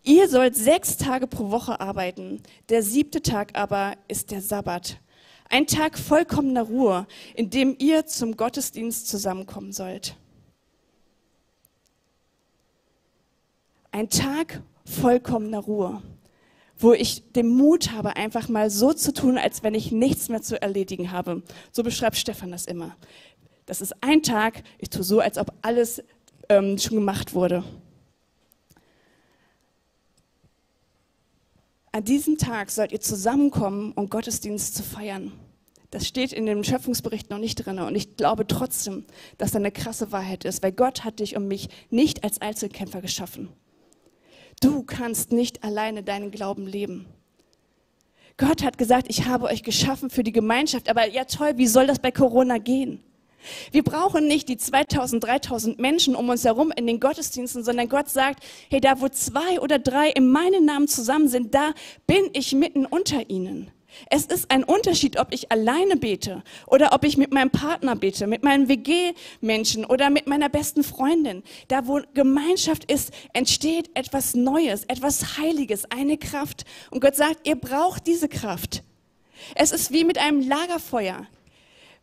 Ihr 0.02 0.28
sollt 0.28 0.56
sechs 0.56 0.96
Tage 0.96 1.26
pro 1.26 1.50
Woche 1.50 1.80
arbeiten, 1.80 2.42
der 2.68 2.82
siebte 2.82 3.22
Tag 3.22 3.58
aber 3.58 3.94
ist 4.08 4.30
der 4.30 4.40
Sabbat. 4.40 4.98
Ein 5.48 5.66
Tag 5.66 5.98
vollkommener 5.98 6.62
Ruhe, 6.62 7.06
in 7.34 7.50
dem 7.50 7.74
ihr 7.78 8.06
zum 8.06 8.36
Gottesdienst 8.36 9.08
zusammenkommen 9.08 9.72
sollt. 9.72 10.16
Ein 13.90 14.08
Tag 14.08 14.62
vollkommener 14.84 15.58
Ruhe, 15.58 16.00
wo 16.78 16.92
ich 16.92 17.32
den 17.32 17.48
Mut 17.48 17.90
habe, 17.90 18.16
einfach 18.16 18.48
mal 18.48 18.70
so 18.70 18.92
zu 18.92 19.12
tun, 19.12 19.36
als 19.36 19.62
wenn 19.62 19.74
ich 19.74 19.90
nichts 19.90 20.28
mehr 20.28 20.40
zu 20.40 20.62
erledigen 20.62 21.10
habe. 21.10 21.42
So 21.72 21.82
beschreibt 21.82 22.16
Stefan 22.16 22.52
das 22.52 22.66
immer. 22.66 22.96
Das 23.66 23.80
ist 23.80 23.94
ein 24.02 24.22
Tag, 24.22 24.62
ich 24.78 24.90
tue 24.90 25.02
so, 25.02 25.20
als 25.20 25.36
ob 25.36 25.52
alles 25.62 26.02
ähm, 26.50 26.76
schon 26.76 26.96
gemacht 26.96 27.32
wurde. 27.34 27.64
An 31.92 32.04
diesem 32.04 32.38
Tag 32.38 32.70
sollt 32.70 32.92
ihr 32.92 33.00
zusammenkommen, 33.00 33.92
um 33.92 34.10
Gottesdienst 34.10 34.74
zu 34.74 34.82
feiern. 34.82 35.32
Das 35.90 36.06
steht 36.06 36.32
in 36.32 36.46
dem 36.46 36.62
Schöpfungsbericht 36.62 37.30
noch 37.30 37.38
nicht 37.38 37.56
drin. 37.56 37.80
Und 37.80 37.96
ich 37.96 38.16
glaube 38.16 38.46
trotzdem, 38.46 39.04
dass 39.38 39.52
da 39.52 39.58
eine 39.58 39.72
krasse 39.72 40.12
Wahrheit 40.12 40.44
ist, 40.44 40.62
weil 40.62 40.72
Gott 40.72 41.04
hat 41.04 41.18
dich 41.18 41.36
und 41.36 41.48
mich 41.48 41.68
nicht 41.90 42.22
als 42.22 42.40
Einzelkämpfer 42.40 43.00
geschaffen. 43.00 43.48
Du 44.60 44.82
kannst 44.82 45.32
nicht 45.32 45.64
alleine 45.64 46.02
deinen 46.02 46.30
Glauben 46.30 46.66
leben. 46.66 47.06
Gott 48.36 48.62
hat 48.62 48.78
gesagt, 48.78 49.06
ich 49.08 49.26
habe 49.26 49.46
euch 49.46 49.62
geschaffen 49.62 50.10
für 50.10 50.22
die 50.22 50.32
Gemeinschaft. 50.32 50.88
Aber 50.88 51.08
ja 51.08 51.24
toll, 51.24 51.54
wie 51.56 51.66
soll 51.66 51.86
das 51.86 51.98
bei 51.98 52.12
Corona 52.12 52.58
gehen? 52.58 53.02
Wir 53.72 53.82
brauchen 53.82 54.26
nicht 54.26 54.48
die 54.48 54.56
2000, 54.56 55.24
3000 55.24 55.78
Menschen 55.78 56.14
um 56.14 56.28
uns 56.28 56.44
herum 56.44 56.72
in 56.76 56.86
den 56.86 57.00
Gottesdiensten, 57.00 57.64
sondern 57.64 57.88
Gott 57.88 58.08
sagt, 58.08 58.44
hey, 58.70 58.80
da 58.80 59.00
wo 59.00 59.08
zwei 59.08 59.60
oder 59.60 59.78
drei 59.78 60.10
in 60.10 60.30
meinem 60.30 60.64
Namen 60.64 60.88
zusammen 60.88 61.28
sind, 61.28 61.54
da 61.54 61.72
bin 62.06 62.30
ich 62.32 62.52
mitten 62.52 62.86
unter 62.86 63.28
ihnen. 63.30 63.70
Es 64.08 64.26
ist 64.26 64.50
ein 64.50 64.64
Unterschied, 64.64 65.18
ob 65.18 65.32
ich 65.32 65.50
alleine 65.50 65.96
bete 65.96 66.42
oder 66.66 66.92
ob 66.92 67.04
ich 67.04 67.16
mit 67.16 67.32
meinem 67.32 67.50
Partner 67.50 67.96
bete, 67.96 68.26
mit 68.26 68.42
meinem 68.42 68.68
WG-Menschen 68.68 69.84
oder 69.84 70.10
mit 70.10 70.26
meiner 70.26 70.48
besten 70.48 70.84
Freundin. 70.84 71.42
Da, 71.68 71.86
wo 71.86 72.00
Gemeinschaft 72.14 72.90
ist, 72.90 73.12
entsteht 73.32 73.90
etwas 73.94 74.34
Neues, 74.34 74.84
etwas 74.84 75.38
Heiliges, 75.38 75.90
eine 75.90 76.18
Kraft. 76.18 76.64
Und 76.90 77.00
Gott 77.00 77.16
sagt, 77.16 77.46
ihr 77.48 77.56
braucht 77.56 78.06
diese 78.06 78.28
Kraft. 78.28 78.82
Es 79.54 79.72
ist 79.72 79.90
wie 79.90 80.04
mit 80.04 80.18
einem 80.18 80.46
Lagerfeuer. 80.46 81.26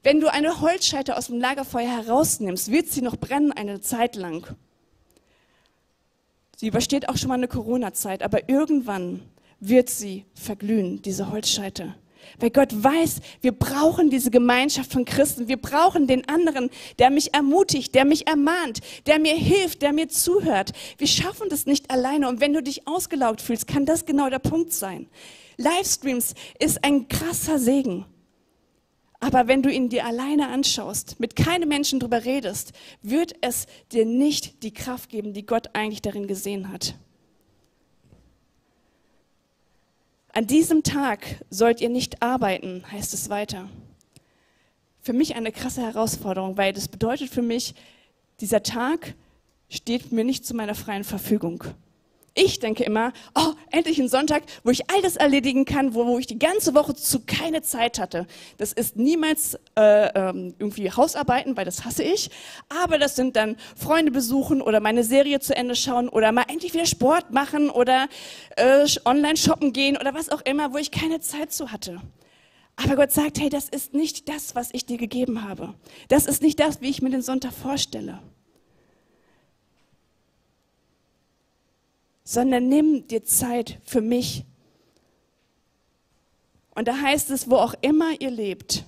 Wenn 0.04 0.20
du 0.20 0.32
eine 0.32 0.62
Holzscheite 0.62 1.18
aus 1.18 1.27
dem 1.27 1.39
Lagerfeuer 1.39 1.89
herausnimmst, 1.89 2.72
wird 2.72 2.88
sie 2.88 3.01
noch 3.01 3.18
brennen 3.18 3.51
eine 3.51 3.82
Zeit 3.82 4.16
lang. 4.16 4.48
Sie 6.56 6.68
übersteht 6.68 7.10
auch 7.10 7.18
schon 7.18 7.30
mal 7.30 7.36
eine 7.36 7.48
Corona-Zeit, 7.48 8.24
aber 8.24 8.50
irgendwann 8.50 9.22
wird 9.60 9.89
sie 9.89 10.25
verglühen, 10.34 11.01
diese 11.01 11.32
Holzscheite. 11.32 11.96
Weil 12.39 12.50
Gott 12.50 12.72
weiß, 12.72 13.20
wir 13.42 13.51
brauchen 13.51 14.10
diese 14.10 14.32
Gemeinschaft 14.32 14.92
von 14.92 15.06
Christen. 15.06 15.48
Wir 15.48 15.58
brauchen 15.58 16.08
den 16.08 16.27
anderen, 16.27 16.70
der 17.00 17.10
mich 17.10 17.34
ermutigt, 17.34 17.96
der 17.96 18.06
mich 18.06 18.27
ermahnt, 18.27 18.80
der 19.06 19.20
mir 19.20 19.36
hilft, 19.36 19.82
der 19.82 19.94
mir 19.94 20.10
zuhört. 20.10 20.72
Wir 20.98 21.08
schaffen 21.08 21.50
das 21.50 21.66
nicht 21.66 21.89
alleine. 21.89 22.27
Und 22.27 22.42
wenn 22.42 22.54
du 22.54 22.62
dich 22.62 22.88
ausgelaugt 22.88 23.42
fühlst, 23.42 23.68
kann 23.68 23.86
das 23.86 24.06
genau 24.06 24.30
der 24.30 24.39
Punkt 24.39 24.74
sein. 24.74 25.08
Livestreams 25.58 26.34
ist 26.60 26.84
ein 26.84 27.08
krasser 27.08 27.60
Segen. 27.60 28.06
Aber 29.20 29.48
wenn 29.48 29.64
du 29.64 29.72
ihn 29.72 29.90
dir 29.90 30.06
alleine 30.06 30.50
anschaust, 30.50 31.20
mit 31.20 31.36
keinem 31.36 31.70
Menschen 31.70 32.00
drüber 32.00 32.24
redest, 32.24 32.74
wird 33.02 33.34
es 33.42 33.66
dir 33.92 34.06
nicht 34.06 34.62
die 34.64 34.74
Kraft 34.74 35.10
geben, 35.10 35.34
die 35.34 35.46
Gott 35.46 35.70
eigentlich 35.74 36.04
darin 36.04 36.28
gesehen 36.28 36.72
hat. 36.72 36.96
An 40.34 40.46
diesem 40.46 40.84
Tag 40.84 41.44
sollt 41.50 41.82
ihr 41.82 41.90
nicht 41.90 42.22
arbeiten, 42.22 42.84
heißt 42.92 43.14
es 43.14 43.30
weiter. 43.30 43.70
für 45.02 45.14
mich 45.14 45.36
eine 45.36 45.54
krasse 45.54 45.82
Herausforderung, 45.82 46.58
weil 46.58 46.74
das 46.74 46.90
bedeutet 46.90 47.30
für 47.30 47.42
mich, 47.42 47.74
dieser 48.42 48.62
Tag 48.62 49.16
steht 49.70 50.12
mir 50.12 50.26
nicht 50.26 50.46
zu 50.46 50.54
meiner 50.54 50.76
freien 50.76 51.06
Verfügung. 51.06 51.64
Ich 52.39 52.60
denke 52.60 52.84
immer, 52.84 53.13
oh, 53.34 53.53
endlich 53.72 53.98
ein 53.98 54.10
Sonntag, 54.10 54.44
wo 54.63 54.70
ich 54.70 54.91
all 54.91 55.01
das 55.01 55.15
erledigen 55.15 55.65
kann, 55.65 55.96
wo, 55.96 56.06
wo 56.06 56.20
ich 56.20 56.27
die 56.27 56.38
ganze 56.38 56.75
Woche 56.75 56.94
zu 56.94 57.22
keine 57.22 57.63
Zeit 57.63 57.98
hatte. 57.98 58.27
Das 58.60 58.74
ist 58.74 58.96
niemals 58.96 59.56
äh, 59.75 60.10
ähm, 60.13 60.53
irgendwie 60.60 60.91
Hausarbeiten, 60.91 61.58
weil 61.58 61.65
das 61.65 61.84
hasse 61.84 62.03
ich. 62.03 62.29
Aber 62.84 63.00
das 63.00 63.15
sind 63.15 63.36
dann 63.36 63.58
Freunde 63.75 64.12
besuchen 64.12 64.62
oder 64.62 64.82
meine 64.82 65.03
Serie 65.03 65.39
zu 65.39 65.56
Ende 65.56 65.75
schauen 65.75 66.10
oder 66.10 66.32
mal 66.32 66.46
endlich 66.48 66.75
wieder 66.75 66.86
Sport 66.86 67.32
machen 67.32 67.72
oder 67.72 68.08
äh, 68.56 68.86
online 69.03 69.36
shoppen 69.36 69.74
gehen 69.74 69.98
oder 69.98 70.13
was 70.13 70.29
auch 70.29 70.41
immer, 70.41 70.72
wo 70.75 70.77
ich 70.77 70.91
keine 70.91 71.20
Zeit 71.20 71.51
zu 71.51 71.72
hatte. 71.72 72.00
Aber 72.75 72.96
Gott 72.98 73.12
sagt, 73.12 73.39
hey, 73.39 73.50
das 73.50 73.67
ist 73.67 73.96
nicht 73.96 74.29
das, 74.29 74.53
was 74.53 74.70
ich 74.74 74.86
dir 74.86 74.98
gegeben 74.98 75.44
habe. 75.44 75.74
Das 76.08 76.27
ist 76.27 76.44
nicht 76.44 76.60
das, 76.60 76.82
wie 76.82 76.89
ich 76.89 77.01
mir 77.01 77.10
den 77.10 77.24
Sonntag 77.24 77.53
vorstelle. 77.53 78.20
Sondern 82.28 82.68
nimm 82.68 83.08
dir 83.08 83.24
Zeit 83.24 83.80
für 83.86 84.02
mich. 84.02 84.44
Und 86.76 86.90
da 86.90 87.00
heißt 87.00 87.30
es, 87.30 87.50
wo 87.50 87.56
auch 87.56 87.74
immer 87.80 88.20
ihr 88.20 88.32
lebt, 88.32 88.84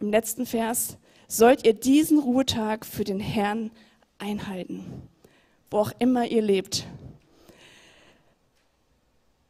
im 0.00 0.10
letzten 0.10 0.44
Vers, 0.44 0.98
sollt 1.28 1.64
ihr 1.64 1.72
diesen 1.72 2.18
Ruhetag 2.18 2.84
für 2.84 3.04
den 3.04 3.20
Herrn 3.20 3.70
einhalten. 4.18 4.84
Wo 5.70 5.78
auch 5.78 5.92
immer 6.00 6.26
ihr 6.26 6.42
lebt. 6.42 6.84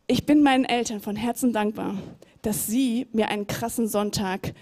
Ich 0.06 0.26
bin 0.26 0.42
meinen 0.42 0.66
Eltern 0.66 1.00
von 1.00 1.16
Herzen 1.16 1.54
dankbar, 1.54 1.96
dass 2.42 2.66
sie 2.66 3.06
mir 3.12 3.28
einen 3.28 3.46
krassen 3.46 3.88
Sonntag 3.88 4.52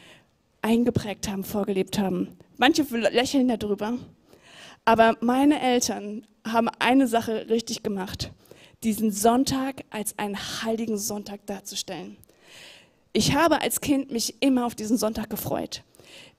eingeprägt 0.63 1.29
haben, 1.29 1.43
vorgelebt 1.43 1.99
haben. 1.99 2.29
Manche 2.59 2.83
lächeln 2.83 3.49
darüber, 3.49 3.99
aber 4.85 5.17
meine 5.21 5.61
Eltern 5.61 6.25
haben 6.47 6.69
eine 6.79 7.07
Sache 7.07 7.49
richtig 7.49 7.83
gemacht, 7.83 8.33
diesen 8.83 9.13
Sonntag 9.13 9.85
als 9.91 10.19
einen 10.19 10.37
heiligen 10.37 10.99
Sonntag 10.99 11.47
darzustellen. 11.47 12.17
Ich 13.13 13.35
habe 13.35 13.61
als 13.61 13.81
Kind 13.81 14.11
mich 14.11 14.37
immer 14.41 14.67
auf 14.67 14.75
diesen 14.75 14.97
Sonntag 14.97 15.31
gefreut. 15.31 15.83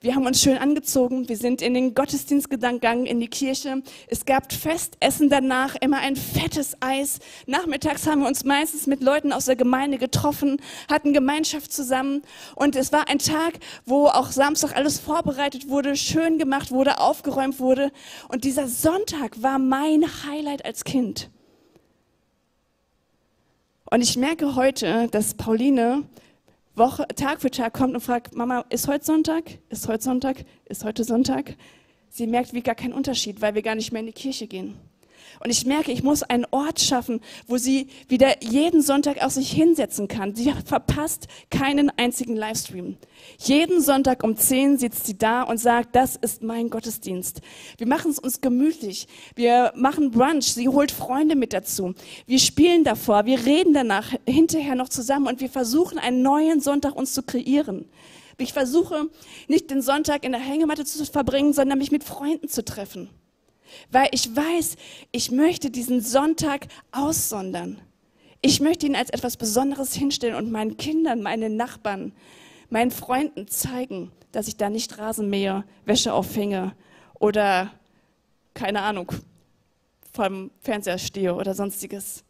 Wir 0.00 0.16
haben 0.16 0.26
uns 0.26 0.42
schön 0.42 0.58
angezogen, 0.58 1.28
wir 1.28 1.36
sind 1.36 1.62
in 1.62 1.74
den 1.74 1.94
Gottesdienst 1.94 2.50
gegangen, 2.50 3.06
in 3.06 3.20
die 3.20 3.28
Kirche. 3.28 3.82
Es 4.08 4.24
gab 4.24 4.52
Festessen 4.52 5.28
danach, 5.28 5.76
immer 5.80 5.98
ein 5.98 6.16
fettes 6.16 6.76
Eis. 6.80 7.20
Nachmittags 7.46 8.06
haben 8.06 8.22
wir 8.22 8.26
uns 8.26 8.44
meistens 8.44 8.88
mit 8.88 9.00
Leuten 9.00 9.32
aus 9.32 9.44
der 9.44 9.54
Gemeinde 9.54 9.98
getroffen, 9.98 10.60
hatten 10.90 11.12
Gemeinschaft 11.12 11.72
zusammen. 11.72 12.22
Und 12.56 12.74
es 12.74 12.90
war 12.92 13.08
ein 13.08 13.20
Tag, 13.20 13.60
wo 13.86 14.06
auch 14.06 14.32
Samstag 14.32 14.74
alles 14.74 14.98
vorbereitet 14.98 15.68
wurde, 15.68 15.94
schön 15.94 16.36
gemacht 16.36 16.72
wurde, 16.72 16.98
aufgeräumt 16.98 17.60
wurde. 17.60 17.92
Und 18.28 18.42
dieser 18.42 18.66
Sonntag 18.66 19.40
war 19.42 19.60
mein 19.60 20.04
Highlight 20.26 20.64
als 20.64 20.82
Kind. 20.82 21.30
Und 23.92 24.00
ich 24.00 24.16
merke 24.16 24.56
heute, 24.56 25.08
dass 25.12 25.34
Pauline 25.34 26.04
Woche, 26.74 27.06
Tag 27.16 27.42
für 27.42 27.50
Tag 27.50 27.74
kommt 27.74 27.94
und 27.94 28.00
fragt, 28.00 28.34
Mama, 28.34 28.64
ist 28.70 28.88
heute 28.88 29.04
Sonntag? 29.04 29.58
Ist 29.68 29.88
heute 29.88 30.02
Sonntag? 30.02 30.44
Ist 30.64 30.84
heute 30.84 31.04
Sonntag? 31.04 31.54
Sie 32.08 32.26
merkt 32.26 32.54
wie 32.54 32.62
gar 32.62 32.74
keinen 32.74 32.94
Unterschied, 32.94 33.42
weil 33.42 33.54
wir 33.54 33.60
gar 33.60 33.74
nicht 33.74 33.92
mehr 33.92 34.00
in 34.00 34.06
die 34.06 34.12
Kirche 34.14 34.46
gehen. 34.46 34.78
Und 35.40 35.50
ich 35.50 35.66
merke, 35.66 35.92
ich 35.92 36.02
muss 36.02 36.22
einen 36.22 36.46
Ort 36.50 36.80
schaffen, 36.80 37.20
wo 37.46 37.56
sie 37.56 37.88
wieder 38.08 38.42
jeden 38.42 38.82
Sonntag 38.82 39.22
auch 39.22 39.30
sich 39.30 39.50
hinsetzen 39.50 40.08
kann. 40.08 40.34
Sie 40.34 40.52
verpasst 40.64 41.28
keinen 41.50 41.90
einzigen 41.96 42.36
Livestream. 42.36 42.96
Jeden 43.38 43.80
Sonntag 43.80 44.22
um 44.24 44.36
10 44.36 44.78
sitzt 44.78 45.06
sie 45.06 45.16
da 45.18 45.42
und 45.42 45.58
sagt, 45.58 45.96
das 45.96 46.16
ist 46.16 46.42
mein 46.42 46.70
Gottesdienst. 46.70 47.40
Wir 47.78 47.86
machen 47.86 48.10
es 48.10 48.18
uns 48.18 48.40
gemütlich. 48.40 49.06
Wir 49.34 49.72
machen 49.74 50.10
Brunch. 50.10 50.52
Sie 50.54 50.68
holt 50.68 50.92
Freunde 50.92 51.36
mit 51.36 51.52
dazu. 51.52 51.94
Wir 52.26 52.38
spielen 52.38 52.84
davor. 52.84 53.26
Wir 53.26 53.44
reden 53.44 53.74
danach 53.74 54.12
hinterher 54.26 54.74
noch 54.74 54.88
zusammen 54.88 55.26
und 55.26 55.40
wir 55.40 55.50
versuchen 55.50 55.98
einen 55.98 56.22
neuen 56.22 56.60
Sonntag 56.60 56.94
uns 56.94 57.14
zu 57.14 57.22
kreieren. 57.22 57.86
Ich 58.38 58.52
versuche 58.52 59.08
nicht 59.48 59.70
den 59.70 59.82
Sonntag 59.82 60.24
in 60.24 60.32
der 60.32 60.40
Hängematte 60.40 60.84
zu 60.84 61.04
verbringen, 61.04 61.52
sondern 61.52 61.78
mich 61.78 61.92
mit 61.92 62.04
Freunden 62.04 62.48
zu 62.48 62.64
treffen 62.64 63.08
weil 63.90 64.08
ich 64.12 64.34
weiß, 64.34 64.76
ich 65.12 65.30
möchte 65.30 65.70
diesen 65.70 66.00
Sonntag 66.00 66.66
aussondern. 66.90 67.80
Ich 68.40 68.60
möchte 68.60 68.86
ihn 68.86 68.96
als 68.96 69.10
etwas 69.10 69.36
Besonderes 69.36 69.94
hinstellen 69.94 70.34
und 70.34 70.50
meinen 70.50 70.76
Kindern, 70.76 71.22
meinen 71.22 71.56
Nachbarn, 71.56 72.12
meinen 72.70 72.90
Freunden 72.90 73.48
zeigen, 73.48 74.10
dass 74.32 74.48
ich 74.48 74.56
da 74.56 74.70
nicht 74.70 74.98
Rasen 74.98 75.30
mähe, 75.30 75.64
Wäsche 75.84 76.12
aufhänge 76.12 76.74
oder 77.14 77.70
keine 78.54 78.82
Ahnung, 78.82 79.12
vom 80.12 80.50
Fernseher 80.60 80.98
stehe 80.98 81.34
oder 81.34 81.54
sonstiges. 81.54 82.24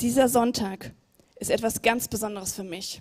Dieser 0.00 0.28
Sonntag 0.28 0.92
ist 1.38 1.50
etwas 1.50 1.82
ganz 1.82 2.08
Besonderes 2.08 2.54
für 2.54 2.64
mich. 2.64 3.00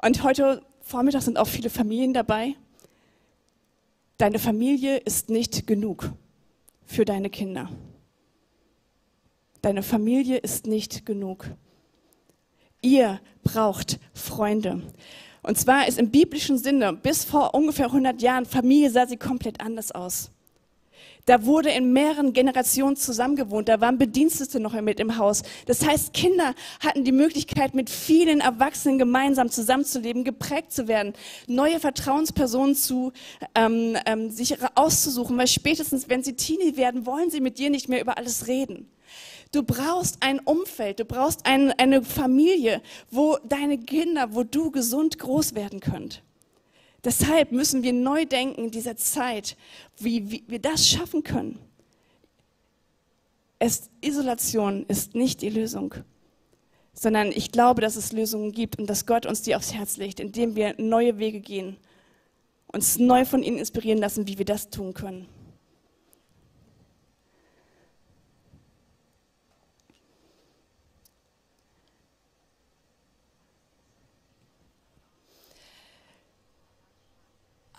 Und 0.00 0.22
heute 0.22 0.62
Vormittag 0.80 1.22
sind 1.22 1.38
auch 1.38 1.46
viele 1.46 1.70
Familien 1.70 2.12
dabei. 2.12 2.54
Deine 4.22 4.38
Familie 4.38 4.98
ist 4.98 5.30
nicht 5.30 5.66
genug 5.66 6.12
für 6.84 7.04
deine 7.04 7.28
Kinder. 7.28 7.68
Deine 9.62 9.82
Familie 9.82 10.36
ist 10.36 10.68
nicht 10.68 11.04
genug. 11.04 11.46
Ihr 12.82 13.20
braucht 13.42 13.98
Freunde. 14.14 14.80
Und 15.42 15.58
zwar 15.58 15.88
ist 15.88 15.98
im 15.98 16.12
biblischen 16.12 16.56
Sinne, 16.56 16.92
bis 16.92 17.24
vor 17.24 17.52
ungefähr 17.52 17.86
100 17.86 18.22
Jahren, 18.22 18.46
Familie 18.46 18.92
sah 18.92 19.08
sie 19.08 19.16
komplett 19.16 19.60
anders 19.60 19.90
aus. 19.90 20.30
Da 21.24 21.44
wurde 21.44 21.70
in 21.70 21.92
mehreren 21.92 22.32
Generationen 22.32 22.96
zusammengewohnt. 22.96 23.68
Da 23.68 23.80
waren 23.80 23.96
Bedienstete 23.96 24.58
noch 24.58 24.72
mit 24.80 24.98
im 24.98 25.18
Haus. 25.18 25.42
Das 25.66 25.86
heißt, 25.86 26.12
Kinder 26.12 26.54
hatten 26.80 27.04
die 27.04 27.12
Möglichkeit, 27.12 27.74
mit 27.74 27.90
vielen 27.90 28.40
Erwachsenen 28.40 28.98
gemeinsam 28.98 29.48
zusammenzuleben, 29.48 30.24
geprägt 30.24 30.72
zu 30.72 30.88
werden, 30.88 31.12
neue 31.46 31.78
Vertrauenspersonen 31.78 32.74
zu 32.74 33.12
ähm, 33.54 33.96
ähm, 34.04 34.30
sich 34.30 34.56
auszusuchen, 34.74 35.38
weil 35.38 35.46
spätestens, 35.46 36.08
wenn 36.08 36.24
sie 36.24 36.34
Teenie 36.34 36.76
werden, 36.76 37.06
wollen 37.06 37.30
sie 37.30 37.40
mit 37.40 37.58
dir 37.58 37.70
nicht 37.70 37.88
mehr 37.88 38.00
über 38.00 38.18
alles 38.18 38.48
reden. 38.48 38.90
Du 39.52 39.62
brauchst 39.62 40.16
ein 40.20 40.40
Umfeld, 40.40 40.98
du 40.98 41.04
brauchst 41.04 41.46
ein, 41.46 41.72
eine 41.72 42.02
Familie, 42.02 42.80
wo 43.10 43.36
deine 43.44 43.78
Kinder, 43.78 44.34
wo 44.34 44.42
du 44.44 44.70
gesund 44.70 45.18
groß 45.18 45.54
werden 45.54 45.78
könnt. 45.78 46.22
Deshalb 47.04 47.50
müssen 47.50 47.82
wir 47.82 47.92
neu 47.92 48.26
denken 48.26 48.64
in 48.64 48.70
dieser 48.70 48.96
Zeit, 48.96 49.56
wie, 49.98 50.30
wie 50.30 50.44
wir 50.46 50.60
das 50.60 50.88
schaffen 50.88 51.22
können. 51.22 51.58
Es, 53.58 53.90
Isolation 54.00 54.86
ist 54.86 55.14
nicht 55.14 55.42
die 55.42 55.48
Lösung, 55.48 55.94
sondern 56.92 57.28
ich 57.28 57.52
glaube, 57.52 57.80
dass 57.80 57.96
es 57.96 58.12
Lösungen 58.12 58.52
gibt 58.52 58.78
und 58.78 58.88
dass 58.88 59.06
Gott 59.06 59.26
uns 59.26 59.42
die 59.42 59.56
aufs 59.56 59.72
Herz 59.72 59.96
legt, 59.96 60.20
indem 60.20 60.56
wir 60.56 60.74
neue 60.78 61.18
Wege 61.18 61.40
gehen, 61.40 61.76
uns 62.66 62.98
neu 62.98 63.24
von 63.24 63.42
ihnen 63.42 63.58
inspirieren 63.58 63.98
lassen, 63.98 64.26
wie 64.26 64.38
wir 64.38 64.44
das 64.44 64.70
tun 64.70 64.94
können. 64.94 65.28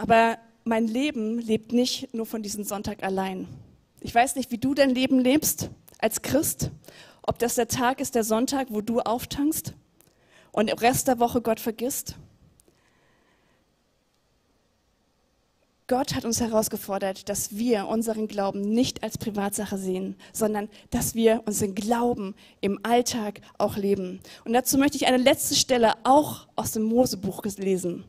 Aber 0.04 0.38
mein 0.66 0.86
Leben 0.86 1.40
lebt 1.40 1.72
nicht 1.72 2.14
nur 2.14 2.26
von 2.26 2.44
diesem 2.44 2.66
Sonntag 2.66 3.04
allein. 3.04 3.48
Ich 4.02 4.14
weiß 4.14 4.36
nicht, 4.36 4.52
wie 4.52 4.58
du 4.58 4.74
dein 4.74 4.90
Leben 4.90 5.18
lebst 5.18 5.70
als 5.98 6.22
Christ, 6.22 6.72
ob 7.22 7.40
das 7.40 7.56
der 7.56 7.70
Tag 7.70 8.02
ist, 8.02 8.14
der 8.14 8.26
Sonntag, 8.26 8.68
wo 8.70 8.82
du 8.82 9.00
auftankst 9.00 9.74
und 10.52 10.70
im 10.70 10.78
Rest 10.78 11.08
der 11.08 11.20
Woche 11.20 11.42
Gott 11.42 11.62
vergisst. 11.62 12.18
Gott 15.88 16.16
hat 16.16 16.26
uns 16.26 16.42
herausgefordert, 16.42 17.30
dass 17.30 17.56
wir 17.56 17.88
unseren 17.88 18.28
Glauben 18.28 18.60
nicht 18.60 19.04
als 19.04 19.18
Privatsache 19.18 19.78
sehen, 19.78 20.18
sondern 20.34 20.68
dass 20.90 21.16
wir 21.16 21.44
unseren 21.46 21.76
Glauben 21.76 22.36
im 22.60 22.78
Alltag 22.84 23.40
auch 23.58 23.78
leben. 23.78 24.20
Und 24.44 24.52
dazu 24.52 24.78
möchte 24.78 24.98
ich 24.98 25.08
eine 25.08 25.16
letzte 25.16 25.56
Stelle 25.56 25.94
auch 26.04 26.48
aus 26.58 26.74
dem 26.74 26.84
Mosebuch 26.84 27.42
lesen 27.56 28.04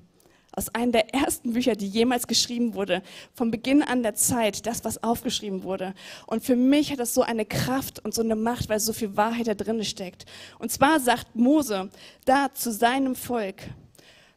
aus 0.56 0.74
einem 0.74 0.92
der 0.92 1.14
ersten 1.14 1.52
Bücher, 1.52 1.74
die 1.74 1.88
jemals 1.88 2.26
geschrieben 2.26 2.74
wurde, 2.74 3.02
vom 3.34 3.50
Beginn 3.50 3.82
an 3.82 4.02
der 4.02 4.14
Zeit, 4.14 4.66
das, 4.66 4.84
was 4.84 5.02
aufgeschrieben 5.02 5.62
wurde. 5.62 5.94
Und 6.26 6.44
für 6.44 6.56
mich 6.56 6.92
hat 6.92 7.00
das 7.00 7.14
so 7.14 7.22
eine 7.22 7.44
Kraft 7.44 8.04
und 8.04 8.14
so 8.14 8.22
eine 8.22 8.36
Macht, 8.36 8.68
weil 8.68 8.80
so 8.80 8.92
viel 8.92 9.16
Wahrheit 9.16 9.48
da 9.48 9.54
drin 9.54 9.82
steckt. 9.84 10.26
Und 10.58 10.70
zwar 10.70 11.00
sagt 11.00 11.34
Mose 11.34 11.90
da 12.24 12.52
zu 12.54 12.72
seinem 12.72 13.16
Volk, 13.16 13.62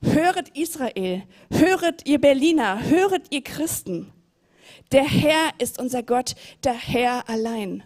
höret 0.02 0.50
Israel, 0.58 1.24
höret 1.52 2.08
ihr 2.08 2.20
Berliner, 2.20 2.84
höret 2.84 3.28
ihr 3.30 3.44
Christen. 3.44 4.12
Der 4.92 5.04
Herr 5.04 5.52
ist 5.60 5.80
unser 5.80 6.04
Gott, 6.04 6.36
der 6.64 6.74
Herr 6.74 7.30
allein. 7.30 7.84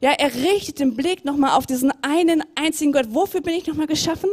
Ja, 0.00 0.10
er 0.10 0.34
richtet 0.34 0.80
den 0.80 0.96
Blick 0.96 1.24
nochmal 1.24 1.56
auf 1.56 1.64
diesen 1.64 1.92
einen 2.02 2.42
einzigen 2.56 2.92
Gott. 2.92 3.06
Wofür 3.10 3.40
bin 3.40 3.54
ich 3.54 3.66
nochmal 3.66 3.86
geschaffen? 3.86 4.30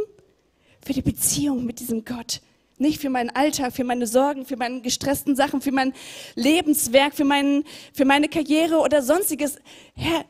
Für 0.84 0.92
die 0.92 1.02
Beziehung 1.02 1.64
mit 1.64 1.78
diesem 1.78 2.04
Gott 2.04 2.40
Nicht 2.80 3.00
für 3.00 3.10
meinen 3.10 3.30
Alltag, 3.30 3.74
für 3.74 3.84
meine 3.84 4.06
Sorgen, 4.06 4.46
für 4.46 4.56
meine 4.56 4.80
gestressten 4.80 5.36
Sachen, 5.36 5.60
für 5.60 5.70
mein 5.70 5.92
Lebenswerk, 6.34 7.14
für, 7.14 7.24
meinen, 7.24 7.64
für 7.92 8.06
meine 8.06 8.28
Karriere 8.28 8.78
oder 8.78 9.02
sonstiges. 9.02 9.58
Herr, 9.94 10.24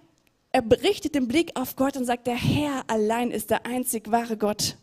er 0.50 0.64
richtet 0.82 1.14
den 1.14 1.28
Blick 1.28 1.52
auf 1.54 1.76
Gott 1.76 1.96
und 1.96 2.04
sagt, 2.04 2.26
der 2.26 2.34
Herr 2.34 2.82
allein 2.88 3.30
ist 3.30 3.50
der 3.50 3.66
einzig 3.66 4.10
wahre 4.10 4.36
Gott. 4.36 4.76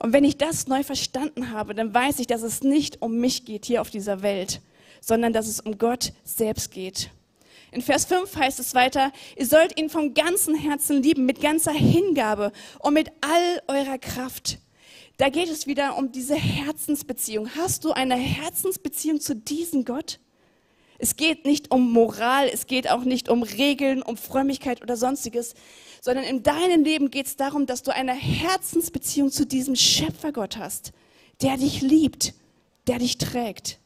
Und 0.00 0.12
wenn 0.12 0.24
ich 0.24 0.36
das 0.36 0.66
neu 0.66 0.82
verstanden 0.82 1.52
habe, 1.52 1.72
dann 1.72 1.94
weiß 1.94 2.18
ich, 2.18 2.26
dass 2.26 2.42
es 2.42 2.62
nicht 2.62 3.00
um 3.00 3.18
mich 3.18 3.44
geht 3.44 3.66
hier 3.66 3.80
auf 3.80 3.90
dieser 3.90 4.22
Welt, 4.22 4.60
sondern 5.00 5.32
dass 5.32 5.46
es 5.46 5.60
um 5.60 5.78
Gott 5.78 6.12
selbst 6.24 6.72
geht. 6.72 7.10
In 7.70 7.80
Vers 7.80 8.06
5 8.06 8.34
heißt 8.34 8.58
es 8.58 8.74
weiter, 8.74 9.12
ihr 9.36 9.46
sollt 9.46 9.78
ihn 9.80 9.88
vom 9.88 10.14
ganzen 10.14 10.56
Herzen 10.56 11.00
lieben, 11.00 11.24
mit 11.24 11.40
ganzer 11.40 11.72
Hingabe 11.72 12.50
und 12.80 12.94
mit 12.94 13.12
all 13.20 13.62
eurer 13.68 13.98
Kraft. 13.98 14.58
Da 15.16 15.28
geht 15.28 15.48
es 15.48 15.66
wieder 15.66 15.96
um 15.96 16.10
diese 16.10 16.34
Herzensbeziehung. 16.34 17.50
Hast 17.56 17.84
du 17.84 17.92
eine 17.92 18.16
Herzensbeziehung 18.16 19.20
zu 19.20 19.36
diesem 19.36 19.84
Gott? 19.84 20.18
Es 20.98 21.16
geht 21.16 21.44
nicht 21.46 21.70
um 21.72 21.90
Moral, 21.90 22.48
es 22.48 22.66
geht 22.66 22.88
auch 22.88 23.04
nicht 23.04 23.28
um 23.28 23.42
Regeln, 23.42 24.02
um 24.02 24.16
Frömmigkeit 24.16 24.82
oder 24.82 24.96
sonstiges, 24.96 25.54
sondern 26.00 26.24
in 26.24 26.42
deinem 26.42 26.84
Leben 26.84 27.10
geht 27.10 27.26
es 27.26 27.36
darum, 27.36 27.66
dass 27.66 27.82
du 27.82 27.92
eine 27.92 28.14
Herzensbeziehung 28.14 29.30
zu 29.30 29.44
diesem 29.44 29.74
Schöpfergott 29.74 30.56
hast, 30.56 30.92
der 31.42 31.56
dich 31.56 31.82
liebt, 31.82 32.34
der 32.86 32.98
dich 32.98 33.18
trägt. 33.18 33.80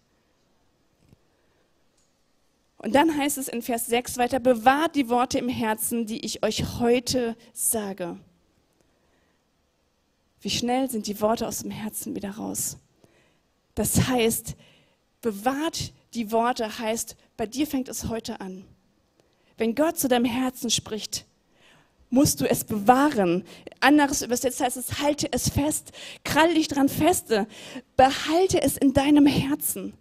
Und 2.78 2.94
dann 2.94 3.16
heißt 3.16 3.38
es 3.38 3.48
in 3.48 3.62
Vers 3.62 3.86
6 3.86 4.18
weiter, 4.18 4.38
bewahrt 4.38 4.94
die 4.94 5.08
Worte 5.08 5.38
im 5.38 5.48
Herzen, 5.48 6.06
die 6.06 6.24
ich 6.24 6.44
euch 6.44 6.78
heute 6.78 7.36
sage. 7.52 8.18
Wie 10.46 10.50
schnell 10.50 10.88
sind 10.88 11.08
die 11.08 11.20
Worte 11.20 11.48
aus 11.48 11.62
dem 11.62 11.72
Herzen 11.72 12.14
wieder 12.14 12.30
raus? 12.30 12.76
Das 13.74 14.06
heißt, 14.06 14.54
bewahrt 15.20 15.92
die 16.14 16.30
Worte 16.30 16.78
heißt, 16.78 17.16
bei 17.36 17.46
dir 17.46 17.66
fängt 17.66 17.88
es 17.88 18.08
heute 18.08 18.40
an. 18.40 18.64
Wenn 19.58 19.74
Gott 19.74 19.98
zu 19.98 20.06
deinem 20.06 20.24
Herzen 20.24 20.70
spricht, 20.70 21.26
musst 22.10 22.40
du 22.40 22.48
es 22.48 22.62
bewahren. 22.62 23.42
Anderes 23.80 24.22
übersetzt 24.22 24.60
heißt 24.60 24.76
es, 24.76 25.00
halte 25.00 25.26
es 25.32 25.48
fest, 25.48 25.90
krall 26.22 26.54
dich 26.54 26.68
dran 26.68 26.88
feste, 26.88 27.48
behalte 27.96 28.62
es 28.62 28.76
in 28.76 28.92
deinem 28.92 29.26
Herzen 29.26 29.94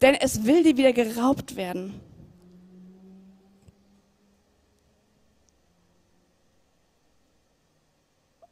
denn 0.00 0.14
es 0.14 0.44
will 0.44 0.62
dir 0.62 0.76
wieder 0.76 0.92
geraubt 0.92 1.56
werden. 1.56 2.00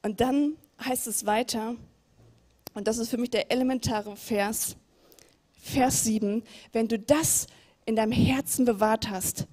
Und 0.02 0.20
dann 0.20 0.56
heißt 0.84 1.06
es 1.06 1.26
weiter, 1.26 1.74
und 2.74 2.86
das 2.86 2.98
ist 2.98 3.08
für 3.08 3.18
mich 3.18 3.30
der 3.30 3.50
elementare 3.50 4.16
Vers, 4.16 4.76
Vers 5.60 6.04
7, 6.04 6.42
wenn 6.72 6.88
du 6.88 6.98
das 6.98 7.46
in 7.84 7.96
deinem 7.96 8.12
Herzen 8.12 8.64
bewahrt 8.64 9.10
hast, 9.10 9.46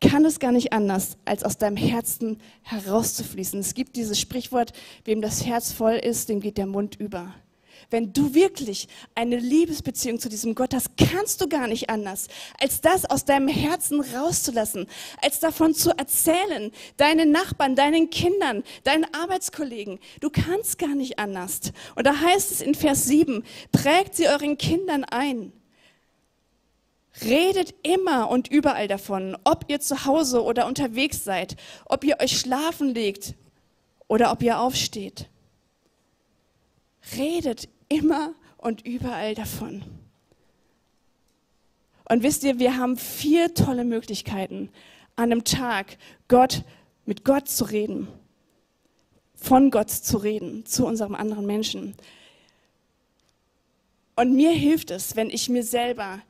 kann 0.00 0.24
es 0.24 0.38
gar 0.38 0.52
nicht 0.52 0.72
anders, 0.72 1.18
als 1.24 1.44
aus 1.44 1.58
deinem 1.58 1.76
Herzen 1.76 2.38
herauszufließen. 2.62 3.60
Es 3.60 3.74
gibt 3.74 3.96
dieses 3.96 4.18
Sprichwort, 4.18 4.72
wem 5.04 5.20
das 5.20 5.44
Herz 5.44 5.72
voll 5.72 5.94
ist, 5.94 6.28
dem 6.28 6.40
geht 6.40 6.58
der 6.58 6.66
Mund 6.66 6.96
über. 6.96 7.34
Wenn 7.88 8.12
du 8.12 8.34
wirklich 8.34 8.88
eine 9.14 9.36
Liebesbeziehung 9.36 10.20
zu 10.20 10.28
diesem 10.28 10.54
Gott 10.54 10.74
hast, 10.74 10.90
kannst 10.96 11.40
du 11.40 11.48
gar 11.48 11.66
nicht 11.66 11.88
anders, 11.88 12.28
als 12.60 12.80
das 12.80 13.04
aus 13.04 13.24
deinem 13.24 13.48
Herzen 13.48 14.00
rauszulassen, 14.00 14.86
als 15.22 15.40
davon 15.40 15.74
zu 15.74 15.90
erzählen, 15.90 16.70
deinen 16.96 17.30
Nachbarn, 17.30 17.76
deinen 17.76 18.10
Kindern, 18.10 18.62
deinen 18.84 19.06
Arbeitskollegen. 19.14 19.98
Du 20.20 20.30
kannst 20.30 20.78
gar 20.78 20.94
nicht 20.94 21.18
anders. 21.18 21.60
Und 21.94 22.06
da 22.06 22.20
heißt 22.20 22.52
es 22.52 22.60
in 22.60 22.74
Vers 22.74 23.06
7, 23.06 23.44
prägt 23.72 24.14
sie 24.14 24.28
euren 24.28 24.58
Kindern 24.58 25.04
ein. 25.04 25.52
Redet 27.22 27.74
immer 27.82 28.30
und 28.30 28.48
überall 28.48 28.88
davon, 28.88 29.36
ob 29.44 29.64
ihr 29.68 29.80
zu 29.80 30.04
Hause 30.06 30.42
oder 30.42 30.66
unterwegs 30.66 31.24
seid, 31.24 31.56
ob 31.86 32.04
ihr 32.04 32.20
euch 32.20 32.38
schlafen 32.38 32.94
legt 32.94 33.34
oder 34.06 34.32
ob 34.32 34.42
ihr 34.42 34.60
aufsteht. 34.60 35.28
Redet 37.16 37.68
immer 37.88 38.34
und 38.56 38.86
überall 38.86 39.34
davon. 39.34 39.82
Und 42.08 42.22
wisst 42.22 42.42
ihr, 42.42 42.58
wir 42.58 42.76
haben 42.76 42.96
vier 42.96 43.54
tolle 43.54 43.84
Möglichkeiten, 43.84 44.70
an 45.16 45.32
einem 45.32 45.44
Tag 45.44 45.96
Gott, 46.28 46.64
mit 47.06 47.24
Gott 47.24 47.48
zu 47.48 47.64
reden, 47.64 48.08
von 49.34 49.70
Gott 49.70 49.90
zu 49.90 50.16
reden, 50.16 50.66
zu 50.66 50.86
unserem 50.86 51.14
anderen 51.14 51.46
Menschen. 51.46 51.94
Und 54.16 54.34
mir 54.34 54.50
hilft 54.50 54.90
es, 54.90 55.16
wenn 55.16 55.30
ich 55.30 55.48
mir 55.48 55.62
selber 55.62 56.20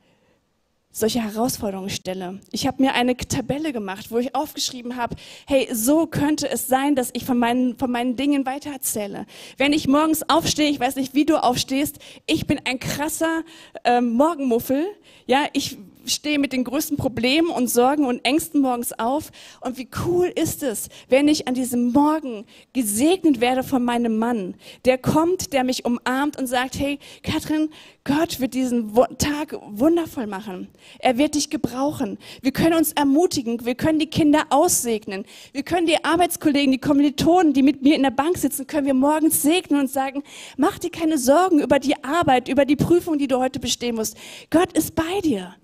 solche 0.91 1.23
Herausforderungen 1.23 1.89
stelle. 1.89 2.39
Ich 2.51 2.67
habe 2.67 2.81
mir 2.81 2.93
eine 2.93 3.15
Tabelle 3.15 3.73
gemacht, 3.73 4.11
wo 4.11 4.17
ich 4.17 4.35
aufgeschrieben 4.35 4.97
habe, 4.97 5.15
hey, 5.47 5.67
so 5.71 6.05
könnte 6.05 6.49
es 6.49 6.67
sein, 6.67 6.95
dass 6.95 7.11
ich 7.13 7.25
von 7.25 7.37
meinen, 7.37 7.77
von 7.77 7.91
meinen 7.91 8.15
Dingen 8.15 8.45
weitererzähle. 8.45 9.25
Wenn 9.57 9.73
ich 9.73 9.87
morgens 9.87 10.23
aufstehe, 10.29 10.69
ich 10.69 10.79
weiß 10.79 10.97
nicht, 10.97 11.13
wie 11.13 11.25
du 11.25 11.41
aufstehst, 11.41 11.99
ich 12.27 12.45
bin 12.45 12.59
ein 12.65 12.79
krasser 12.79 13.43
ähm, 13.83 14.13
Morgenmuffel. 14.13 14.85
Ja, 15.27 15.45
ich 15.53 15.77
stehe 16.05 16.39
mit 16.39 16.53
den 16.53 16.63
größten 16.63 16.97
Problemen 16.97 17.49
und 17.49 17.69
Sorgen 17.69 18.05
und 18.05 18.23
Ängsten 18.25 18.61
morgens 18.61 18.93
auf. 18.93 19.31
Und 19.61 19.77
wie 19.77 19.89
cool 20.05 20.27
ist 20.27 20.63
es, 20.63 20.89
wenn 21.09 21.27
ich 21.27 21.47
an 21.47 21.53
diesem 21.53 21.91
Morgen 21.91 22.45
gesegnet 22.73 23.41
werde 23.41 23.63
von 23.63 23.83
meinem 23.83 24.17
Mann, 24.17 24.55
der 24.85 24.97
kommt, 24.97 25.53
der 25.53 25.63
mich 25.63 25.85
umarmt 25.85 26.37
und 26.37 26.47
sagt, 26.47 26.79
hey, 26.79 26.99
Katrin, 27.23 27.69
Gott 28.03 28.39
wird 28.39 28.55
diesen 28.55 28.95
Tag 29.19 29.55
wundervoll 29.67 30.25
machen. 30.25 30.69
Er 30.99 31.17
wird 31.19 31.35
dich 31.35 31.49
gebrauchen. 31.51 32.17
Wir 32.41 32.51
können 32.51 32.73
uns 32.73 32.93
ermutigen. 32.93 33.63
Wir 33.63 33.75
können 33.75 33.99
die 33.99 34.09
Kinder 34.09 34.45
aussegnen. 34.49 35.23
Wir 35.53 35.61
können 35.61 35.85
die 35.85 36.03
Arbeitskollegen, 36.03 36.71
die 36.71 36.79
Kommilitonen, 36.79 37.53
die 37.53 37.61
mit 37.61 37.83
mir 37.83 37.95
in 37.95 38.03
der 38.03 38.11
Bank 38.11 38.37
sitzen, 38.37 38.65
können 38.65 38.87
wir 38.87 38.95
morgens 38.95 39.41
segnen 39.41 39.81
und 39.81 39.89
sagen, 39.89 40.23
mach 40.57 40.79
dir 40.79 40.89
keine 40.89 41.17
Sorgen 41.17 41.59
über 41.59 41.79
die 41.79 42.03
Arbeit, 42.03 42.47
über 42.47 42.65
die 42.65 42.75
Prüfung, 42.75 43.17
die 43.17 43.27
du 43.27 43.37
heute 43.37 43.59
bestehen 43.59 43.95
musst. 43.95 44.17
Gott 44.49 44.73
ist 44.73 44.95
bei 44.95 45.21
dir. 45.23 45.55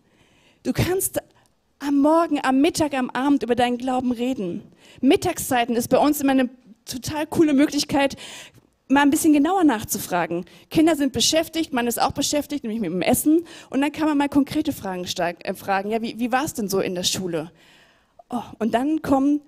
Du 0.64 0.74
kannst 0.74 1.20
am 1.80 2.02
Morgen, 2.02 2.40
am 2.44 2.62
Mittag, 2.62 2.94
am 2.94 3.10
Abend 3.10 3.44
über 3.44 3.56
deinen 3.56 3.78
Glauben 3.78 4.12
reden. 4.12 4.64
Mittagszeiten 5.02 5.76
ist 5.76 5.90
bei 5.90 5.98
uns 5.98 6.22
immer 6.22 6.32
eine 6.32 6.50
total 6.86 7.28
coole 7.28 7.54
Möglichkeit, 7.54 8.16
mal 8.88 9.02
ein 9.02 9.10
bisschen 9.10 9.34
genauer 9.34 9.64
nachzufragen. 9.64 10.46
Kinder 10.70 10.96
sind 10.96 11.14
beschäftigt, 11.14 11.74
man 11.74 11.88
ist 11.88 12.02
auch 12.02 12.12
beschäftigt, 12.12 12.64
nämlich 12.64 12.82
mit 12.82 12.92
dem 12.92 13.02
Essen. 13.02 13.46
Und 13.70 13.82
dann 13.82 13.92
kann 13.92 14.08
man 14.08 14.18
mal 14.18 14.30
konkrete 14.30 14.72
Fragen 14.72 15.06
äh, 15.06 15.54
fragen. 15.54 15.92
Ja, 15.92 16.02
wie, 16.02 16.20
wie 16.20 16.32
war 16.32 16.46
es 16.46 16.54
denn 16.54 16.70
so 16.70 16.80
in 16.80 16.96
der 16.96 17.04
Schule? 17.04 17.52
Oh, 18.30 18.44
und 18.60 18.74
dann 18.74 19.02
kommen 19.02 19.42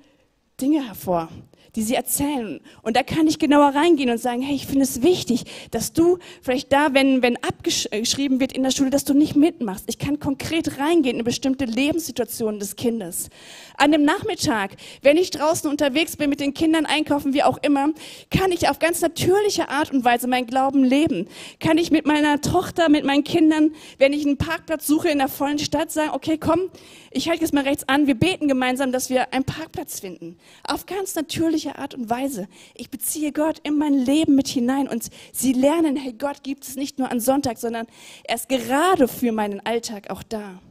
Dinge 0.62 0.86
hervor 0.86 1.30
die 1.76 1.82
sie 1.82 1.96
erzählen. 1.96 2.60
Und 2.82 2.96
da 2.96 3.04
kann 3.04 3.28
ich 3.28 3.40
genauer 3.40 3.76
reingehen 3.76 4.10
und 4.10 4.18
sagen, 4.18 4.42
hey, 4.42 4.56
ich 4.56 4.68
finde 4.68 4.84
es 4.84 5.02
wichtig, 5.02 5.44
dass 5.72 5.94
du 5.94 6.18
vielleicht 6.42 6.72
da, 6.72 6.94
wenn, 6.94 7.22
wenn 7.22 7.38
abgeschrieben 7.38 8.40
wird 8.40 8.54
in 8.54 8.64
der 8.64 8.72
Schule, 8.72 8.90
dass 8.90 9.06
du 9.06 9.14
nicht 9.14 9.36
mitmachst. 9.36 9.86
Ich 9.88 10.00
kann 10.00 10.20
konkret 10.20 10.80
reingehen 10.80 11.20
in 11.20 11.24
bestimmte 11.24 11.66
Lebenssituationen 11.66 12.60
des 12.60 12.76
Kindes. 12.76 13.30
An 13.78 13.92
dem 13.92 14.04
Nachmittag, 14.04 14.76
wenn 15.02 15.18
ich 15.18 15.32
draußen 15.32 15.70
unterwegs 15.70 16.18
bin 16.18 16.30
mit 16.30 16.40
den 16.40 16.54
Kindern 16.54 16.86
einkaufen, 16.86 17.34
wie 17.34 17.44
auch 17.44 17.58
immer, 17.62 17.90
kann 18.30 18.52
ich 18.52 18.70
auf 18.70 18.80
ganz 18.80 19.02
natürliche 19.02 19.70
Art 19.70 19.92
und 19.92 20.04
Weise 20.04 20.28
meinen 20.28 20.48
Glauben 20.48 20.84
leben. 20.84 21.28
Kann 21.60 21.78
ich 21.78 21.92
mit 21.92 22.06
meiner 22.06 22.42
Tochter, 22.42 22.90
mit 22.90 23.06
meinen 23.06 23.24
Kindern, 23.24 23.72
wenn 23.98 24.14
ich 24.14 24.26
einen 24.26 24.38
Parkplatz 24.38 24.88
suche 24.88 25.10
in 25.10 25.20
der 25.20 25.30
vollen 25.30 25.60
Stadt, 25.60 25.92
sagen, 25.92 26.12
okay, 26.14 26.38
komm, 26.38 26.70
ich 27.12 27.28
halte 27.30 27.42
jetzt 27.42 27.54
mal 27.54 27.64
rechts 27.64 27.88
an, 27.88 28.08
wir 28.08 28.16
beten 28.16 28.48
gemeinsam, 28.48 28.92
dass 28.92 29.10
wir 29.10 29.34
einen 29.34 29.44
Parkplatz 29.44 30.00
finden. 30.00 30.38
Auf 30.64 30.86
ganz 30.86 31.16
natürliche 31.16 31.59
Art 31.68 31.94
und 31.94 32.10
Weise. 32.10 32.48
Ich 32.76 32.90
beziehe 32.90 33.32
Gott 33.32 33.60
in 33.60 33.78
mein 33.78 33.94
Leben 33.94 34.36
mit 34.36 34.48
hinein 34.48 34.88
und 34.88 35.10
sie 35.34 35.54
lernen, 35.54 35.96
hey, 35.96 36.14
Gott 36.14 36.44
gibt 36.44 36.64
es 36.64 36.76
nicht 36.76 36.98
nur 36.98 37.12
an 37.12 37.20
Sonntag, 37.20 37.58
sondern 37.58 37.88
er 38.24 38.36
ist 38.36 38.50
gerade 38.50 39.08
für 39.08 39.32
meinen 39.32 39.60
Alltag 39.66 40.10
auch 40.10 40.24
da. 40.24 40.62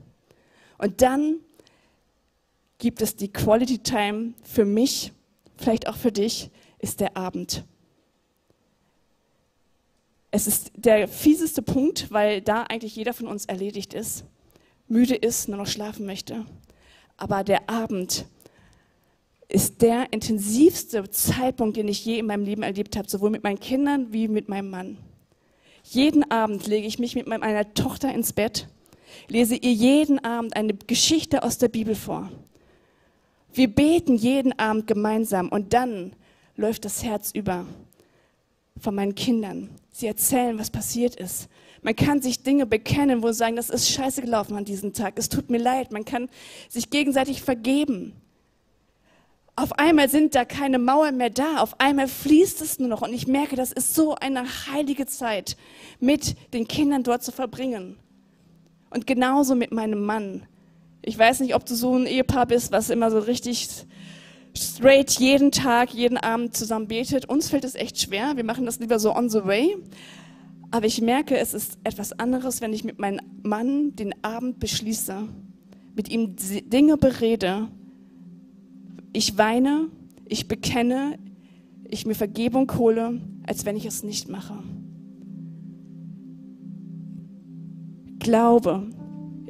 Und 0.79 1.03
dann 1.03 1.37
gibt 2.79 3.03
es 3.03 3.17
die 3.17 3.33
Quality 3.33 3.79
Time 3.79 4.35
für 4.43 4.65
mich, 4.65 5.13
vielleicht 5.57 5.89
auch 5.89 5.97
für 5.97 6.13
dich, 6.13 6.51
ist 6.79 7.01
der 7.01 7.17
Abend. 7.17 7.65
Es 10.31 10.47
ist 10.47 10.73
der 10.75 11.09
fieseste 11.09 11.63
Punkt, 11.63 12.11
weil 12.11 12.41
da 12.41 12.63
eigentlich 12.65 12.97
jeder 12.97 13.13
von 13.13 13.27
uns 13.27 13.47
erledigt 13.47 13.95
ist 13.95 14.25
müde 14.89 15.15
ist, 15.15 15.49
nur 15.49 15.59
noch 15.59 15.67
schlafen 15.67 16.07
möchte. 16.07 16.45
Aber 17.17 17.45
der 17.45 17.69
Abend 17.69 18.27
ist 19.49 19.81
der 19.81 20.13
intensivste 20.13 21.09
Zeitpunkt, 21.11 21.77
den 21.77 21.89
ich 21.89 22.05
je 22.05 22.19
in 22.19 22.27
meinem 22.27 22.45
Leben 22.45 22.63
erlebt 22.63 22.97
habe, 22.97 23.09
sowohl 23.09 23.31
mit 23.31 23.43
meinen 23.43 23.61
Kindern 23.61 24.13
wie 24.13 24.29
mit 24.29 24.49
meinem 24.49 24.71
Mann. 24.71 24.99
Jeden 25.85 26.31
Abend 26.31 26.67
lege 26.67 26.87
ich 26.87 26.99
mich 26.99 27.15
mit 27.15 27.27
meiner 27.27 27.73
Tochter 27.73 28.13
ins 28.13 28.35
Bett, 28.35 28.69
lese 29.29 29.57
ihr 29.57 29.73
jeden 29.73 30.23
Abend 30.23 30.55
eine 30.55 30.75
Geschichte 30.75 31.43
aus 31.43 31.57
der 31.57 31.69
Bibel 31.69 31.95
vor. 31.95 32.31
Wir 33.55 33.69
beten 33.69 34.17
jeden 34.17 34.59
Abend 34.59 34.87
gemeinsam 34.87 35.49
und 35.49 35.73
dann 35.73 36.13
läuft 36.57 36.85
das 36.85 37.03
Herz 37.03 37.31
über, 37.33 37.65
von 38.79 38.95
meinen 38.95 39.15
Kindern. 39.15 39.71
Sie 39.91 40.07
erzählen, 40.07 40.59
was 40.59 40.71
passiert 40.71 41.17
ist. 41.17 41.49
Man 41.81 41.97
kann 41.97 42.21
sich 42.21 42.43
Dinge 42.43 42.67
bekennen, 42.67 43.23
wo 43.23 43.29
sie 43.29 43.39
sagen, 43.39 43.57
das 43.57 43.71
ist 43.71 43.89
scheiße 43.89 44.21
gelaufen 44.21 44.57
an 44.57 44.65
diesem 44.65 44.93
Tag. 44.93 45.15
Es 45.17 45.29
tut 45.29 45.49
mir 45.49 45.59
leid. 45.59 45.91
Man 45.91 46.05
kann 46.05 46.29
sich 46.69 46.91
gegenseitig 46.91 47.43
vergeben. 47.43 48.13
Auf 49.59 49.73
einmal 49.73 50.09
sind 50.09 50.37
da 50.37 50.45
keine 50.45 50.79
Mauern 50.79 51.17
mehr 51.17 51.31
da. 51.31 51.57
Auf 51.57 51.81
einmal 51.81 52.07
fließt 52.07 52.63
es 52.63 52.79
nur 52.79 52.89
noch. 52.89 53.03
Und 53.03 53.13
ich 53.13 53.27
merke, 53.27 53.57
das 53.57 53.73
ist 53.73 53.93
so 53.93 54.15
eine 54.15 54.45
heilige 54.71 55.05
Zeit, 55.07 55.57
mit 55.99 56.37
den 56.55 56.69
Kindern 56.69 57.03
dort 57.03 57.25
zu 57.25 57.33
verbringen. 57.33 57.97
Und 58.91 59.09
genauso 59.09 59.57
mit 59.57 59.73
meinem 59.73 60.05
Mann. 60.05 60.45
Ich 61.03 61.19
weiß 61.19 61.41
nicht, 61.41 61.57
ob 61.57 61.67
du 61.67 61.75
so 61.75 61.97
ein 61.97 62.07
Ehepaar 62.07 62.47
bist, 62.47 62.71
was 62.71 62.89
immer 62.89 63.11
so 63.11 63.19
richtig 63.19 63.69
straight 64.57 65.11
jeden 65.19 65.51
Tag, 65.51 65.93
jeden 65.93 66.19
Abend 66.19 66.57
zusammen 66.57 66.87
betet. 66.87 67.29
Uns 67.29 67.51
fällt 67.51 67.65
es 67.65 67.75
echt 67.75 68.01
schwer. 68.01 68.37
Wir 68.37 68.45
machen 68.45 68.65
das 68.65 68.79
lieber 68.79 69.01
so 69.01 69.13
on 69.13 69.29
the 69.29 69.45
way. 69.45 69.77
Aber 70.71 70.87
ich 70.87 71.01
merke, 71.01 71.37
es 71.37 71.53
ist 71.53 71.79
etwas 71.83 72.13
anderes, 72.21 72.61
wenn 72.61 72.73
ich 72.73 72.85
mit 72.85 73.01
meinem 73.01 73.27
Mann 73.43 73.97
den 73.97 74.15
Abend 74.23 74.61
beschließe, 74.61 75.27
mit 75.97 76.11
ihm 76.11 76.37
Dinge 76.37 76.97
berede 76.97 77.67
ich 79.13 79.39
weine, 79.39 79.89
ich 80.27 80.49
bekenne, 80.49 81.19
ich 81.85 82.07
mir 82.07 82.15
Vergebung 82.15 82.71
hole, 82.77 83.21
als 83.47 83.65
wenn 83.65 83.77
ich 83.77 83.87
es 83.87 84.03
nicht 84.03 84.29
mache. 84.29 84.63
Glaube 88.19 88.91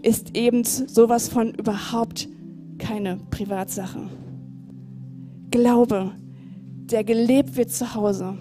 ist 0.02 0.36
eben 0.36 0.62
sowas 0.64 1.28
von 1.28 1.52
überhaupt 1.54 2.28
keine 2.78 3.18
Privatsache. 3.30 4.08
Glaube, 5.50 6.12
der 6.90 7.02
gelebt 7.04 7.56
wird 7.56 7.70
zu 7.70 7.94
Hause, 7.94 8.38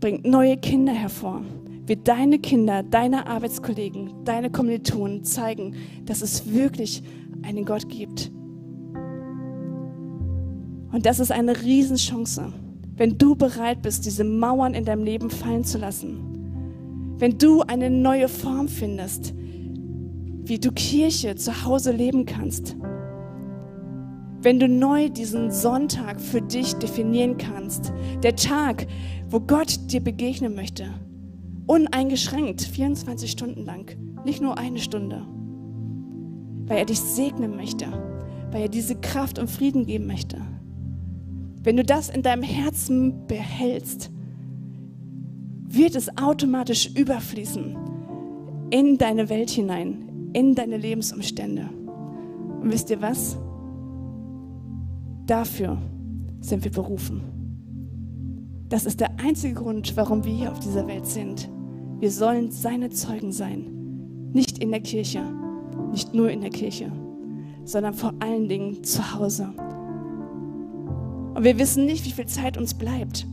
bringt 0.00 0.26
neue 0.26 0.56
Kinder 0.56 0.92
hervor. 0.92 1.42
Wird 1.86 2.06
deine 2.06 2.38
Kinder, 2.38 2.82
deine 2.82 3.26
Arbeitskollegen, 3.26 4.24
deine 4.24 4.50
Kommilitonen 4.50 5.24
zeigen, 5.24 5.74
dass 6.04 6.22
es 6.22 6.52
wirklich 6.52 7.02
einen 7.42 7.64
Gott 7.64 7.88
gibt, 7.88 8.30
und 10.92 11.06
das 11.06 11.20
ist 11.20 11.32
eine 11.32 11.62
Riesenchance, 11.62 12.52
wenn 12.96 13.18
du 13.18 13.34
bereit 13.34 13.82
bist, 13.82 14.04
diese 14.04 14.24
Mauern 14.24 14.74
in 14.74 14.84
deinem 14.84 15.04
Leben 15.04 15.30
fallen 15.30 15.64
zu 15.64 15.78
lassen. 15.78 17.14
Wenn 17.18 17.38
du 17.38 17.62
eine 17.62 17.88
neue 17.88 18.28
Form 18.28 18.68
findest, 18.68 19.34
wie 20.44 20.58
du 20.58 20.70
Kirche 20.72 21.36
zu 21.36 21.64
Hause 21.64 21.92
leben 21.92 22.26
kannst. 22.26 22.76
Wenn 24.40 24.58
du 24.58 24.68
neu 24.68 25.08
diesen 25.08 25.50
Sonntag 25.52 26.20
für 26.20 26.42
dich 26.42 26.74
definieren 26.74 27.38
kannst. 27.38 27.92
Der 28.22 28.34
Tag, 28.34 28.86
wo 29.30 29.38
Gott 29.40 29.92
dir 29.92 30.00
begegnen 30.00 30.54
möchte. 30.54 30.86
Uneingeschränkt, 31.66 32.62
24 32.62 33.30
Stunden 33.30 33.64
lang. 33.64 33.96
Nicht 34.24 34.42
nur 34.42 34.58
eine 34.58 34.78
Stunde. 34.78 35.24
Weil 36.66 36.78
er 36.78 36.86
dich 36.86 37.00
segnen 37.00 37.56
möchte. 37.56 37.86
Weil 38.50 38.62
er 38.62 38.68
diese 38.68 38.96
Kraft 38.96 39.38
und 39.38 39.48
Frieden 39.48 39.86
geben 39.86 40.08
möchte. 40.08 40.38
Wenn 41.62 41.76
du 41.76 41.84
das 41.84 42.08
in 42.08 42.22
deinem 42.22 42.42
Herzen 42.42 43.26
behältst, 43.26 44.10
wird 45.68 45.94
es 45.94 46.16
automatisch 46.18 46.90
überfließen 46.94 47.76
in 48.70 48.98
deine 48.98 49.28
Welt 49.28 49.50
hinein, 49.50 50.30
in 50.32 50.54
deine 50.54 50.76
Lebensumstände. 50.76 51.68
Und 52.60 52.72
wisst 52.72 52.90
ihr 52.90 53.00
was? 53.00 53.36
Dafür 55.26 55.78
sind 56.40 56.64
wir 56.64 56.72
berufen. 56.72 57.22
Das 58.68 58.84
ist 58.84 59.00
der 59.00 59.20
einzige 59.20 59.54
Grund, 59.54 59.96
warum 59.96 60.24
wir 60.24 60.32
hier 60.32 60.50
auf 60.50 60.58
dieser 60.58 60.86
Welt 60.88 61.06
sind. 61.06 61.48
Wir 62.00 62.10
sollen 62.10 62.50
seine 62.50 62.90
Zeugen 62.90 63.30
sein. 63.30 64.30
Nicht 64.32 64.58
in 64.58 64.70
der 64.70 64.80
Kirche, 64.80 65.22
nicht 65.90 66.14
nur 66.14 66.30
in 66.30 66.40
der 66.40 66.50
Kirche, 66.50 66.90
sondern 67.64 67.94
vor 67.94 68.14
allen 68.18 68.48
Dingen 68.48 68.82
zu 68.82 69.14
Hause 69.14 69.52
und 71.34 71.44
wir 71.44 71.58
wissen 71.58 71.86
nicht, 71.86 72.04
wie 72.04 72.12
viel 72.12 72.26
Zeit 72.26 72.56
uns 72.56 72.74
bleibt. 72.74 73.26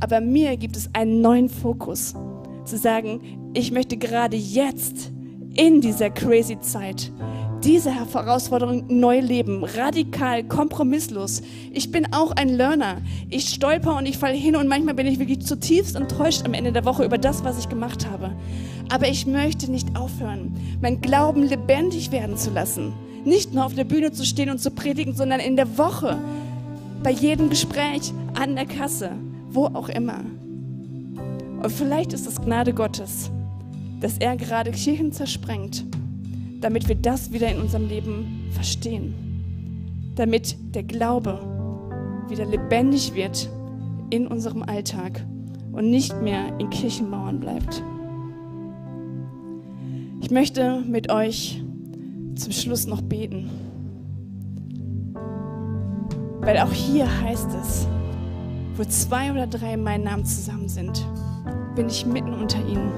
Aber 0.00 0.20
mir 0.20 0.56
gibt 0.56 0.76
es 0.76 0.90
einen 0.92 1.20
neuen 1.20 1.48
Fokus. 1.48 2.14
Zu 2.64 2.76
sagen, 2.76 3.20
ich 3.54 3.70
möchte 3.70 3.96
gerade 3.96 4.36
jetzt 4.36 5.12
in 5.54 5.80
dieser 5.80 6.10
crazy 6.10 6.58
Zeit 6.60 7.12
diese 7.64 7.90
Herausforderung 7.90 8.84
neu 8.88 9.20
leben, 9.20 9.64
radikal, 9.64 10.44
kompromisslos. 10.44 11.40
Ich 11.72 11.90
bin 11.90 12.12
auch 12.12 12.32
ein 12.32 12.50
Learner. 12.50 12.98
Ich 13.30 13.48
stolper 13.48 13.96
und 13.96 14.06
ich 14.06 14.18
falle 14.18 14.34
hin 14.34 14.54
und 14.56 14.68
manchmal 14.68 14.94
bin 14.94 15.06
ich 15.06 15.18
wirklich 15.18 15.40
zutiefst 15.46 15.96
enttäuscht 15.96 16.42
am 16.44 16.52
Ende 16.52 16.72
der 16.72 16.84
Woche 16.84 17.04
über 17.04 17.16
das, 17.16 17.42
was 17.42 17.58
ich 17.58 17.70
gemacht 17.70 18.06
habe. 18.10 18.32
Aber 18.90 19.08
ich 19.08 19.26
möchte 19.26 19.70
nicht 19.70 19.96
aufhören, 19.96 20.54
mein 20.82 21.00
Glauben 21.00 21.42
lebendig 21.42 22.12
werden 22.12 22.36
zu 22.36 22.50
lassen. 22.50 22.92
Nicht 23.24 23.54
nur 23.54 23.64
auf 23.64 23.74
der 23.74 23.84
Bühne 23.84 24.12
zu 24.12 24.26
stehen 24.26 24.50
und 24.50 24.58
zu 24.58 24.70
predigen, 24.70 25.14
sondern 25.14 25.40
in 25.40 25.56
der 25.56 25.78
Woche 25.78 26.18
bei 27.04 27.10
jedem 27.10 27.50
Gespräch, 27.50 28.14
an 28.32 28.56
der 28.56 28.64
Kasse, 28.64 29.12
wo 29.50 29.66
auch 29.66 29.90
immer. 29.90 30.20
Und 31.62 31.70
vielleicht 31.70 32.14
ist 32.14 32.26
es 32.26 32.40
Gnade 32.40 32.72
Gottes, 32.72 33.30
dass 34.00 34.16
er 34.18 34.36
gerade 34.36 34.70
Kirchen 34.70 35.12
zersprengt, 35.12 35.84
damit 36.62 36.88
wir 36.88 36.96
das 36.96 37.30
wieder 37.30 37.52
in 37.52 37.60
unserem 37.60 37.88
Leben 37.88 38.48
verstehen. 38.52 39.14
Damit 40.16 40.56
der 40.74 40.82
Glaube 40.82 41.40
wieder 42.28 42.46
lebendig 42.46 43.14
wird 43.14 43.50
in 44.08 44.26
unserem 44.26 44.62
Alltag 44.62 45.24
und 45.72 45.90
nicht 45.90 46.22
mehr 46.22 46.58
in 46.58 46.70
Kirchenmauern 46.70 47.38
bleibt. 47.38 47.82
Ich 50.22 50.30
möchte 50.30 50.80
mit 50.80 51.12
euch 51.12 51.62
zum 52.34 52.52
Schluss 52.52 52.86
noch 52.86 53.02
beten. 53.02 53.50
Weil 56.44 56.58
auch 56.58 56.72
hier 56.72 57.06
heißt 57.22 57.48
es, 57.62 57.88
wo 58.76 58.84
zwei 58.84 59.32
oder 59.32 59.46
drei 59.46 59.74
in 59.74 59.82
meinem 59.82 60.04
Namen 60.04 60.26
zusammen 60.26 60.68
sind, 60.68 61.06
bin 61.74 61.88
ich 61.88 62.04
mitten 62.04 62.34
unter 62.34 62.58
ihnen. 62.58 62.92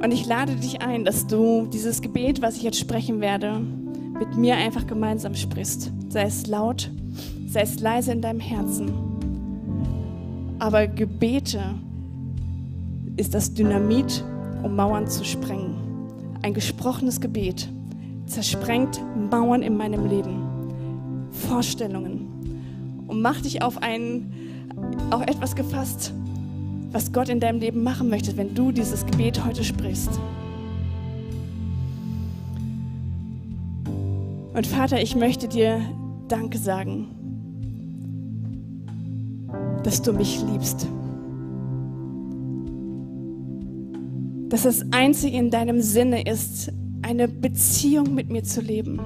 Und 0.00 0.12
ich 0.12 0.24
lade 0.26 0.54
dich 0.54 0.80
ein, 0.82 1.04
dass 1.04 1.26
du 1.26 1.66
dieses 1.66 2.00
Gebet, 2.00 2.40
was 2.40 2.56
ich 2.56 2.62
jetzt 2.62 2.78
sprechen 2.78 3.20
werde, 3.20 3.58
mit 3.58 4.36
mir 4.36 4.56
einfach 4.56 4.86
gemeinsam 4.86 5.34
sprichst. 5.34 5.92
Sei 6.08 6.22
es 6.22 6.46
laut, 6.46 6.92
sei 7.48 7.62
es 7.62 7.80
leise 7.80 8.12
in 8.12 8.22
deinem 8.22 8.40
Herzen. 8.40 8.92
Aber 10.60 10.86
Gebete 10.86 11.74
ist 13.16 13.34
das 13.34 13.52
Dynamit, 13.52 14.22
um 14.62 14.76
Mauern 14.76 15.08
zu 15.08 15.24
sprengen. 15.24 15.74
Ein 16.42 16.54
gesprochenes 16.54 17.20
Gebet 17.20 17.68
zersprengt 18.28 19.00
Mauern 19.30 19.62
in 19.62 19.76
meinem 19.76 20.06
Leben, 20.06 21.28
Vorstellungen 21.30 23.04
und 23.06 23.22
mach 23.22 23.40
dich 23.40 23.62
auf 23.62 23.82
ein, 23.82 24.32
auf 25.10 25.22
etwas 25.22 25.56
gefasst, 25.56 26.12
was 26.92 27.12
Gott 27.12 27.28
in 27.28 27.40
deinem 27.40 27.60
Leben 27.60 27.82
machen 27.82 28.08
möchte, 28.08 28.36
wenn 28.36 28.54
du 28.54 28.72
dieses 28.72 29.04
Gebet 29.06 29.44
heute 29.44 29.64
sprichst. 29.64 30.20
Und 34.54 34.66
Vater, 34.66 35.00
ich 35.00 35.14
möchte 35.14 35.48
dir 35.48 35.80
Danke 36.28 36.58
sagen, 36.58 37.08
dass 39.84 40.02
du 40.02 40.12
mich 40.12 40.42
liebst. 40.42 40.86
Dass 44.48 44.62
das 44.62 44.84
Einzige 44.90 45.36
in 45.36 45.50
deinem 45.50 45.80
Sinne 45.80 46.22
ist, 46.22 46.72
eine 47.08 47.26
Beziehung 47.26 48.14
mit 48.14 48.28
mir 48.28 48.44
zu 48.44 48.60
leben. 48.60 49.00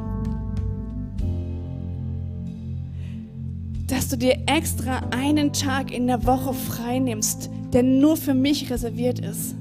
Dass 3.87 4.09
du 4.09 4.17
dir 4.17 4.39
extra 4.47 5.03
einen 5.13 5.53
Tag 5.53 5.93
in 5.93 6.09
der 6.09 6.27
Woche 6.27 6.53
frei 6.53 6.99
nimmst, 6.99 7.49
der 7.73 7.85
nur 7.85 8.17
für 8.17 8.35
mich 8.35 8.73
reserviert 8.73 9.21
ist. 9.21 9.55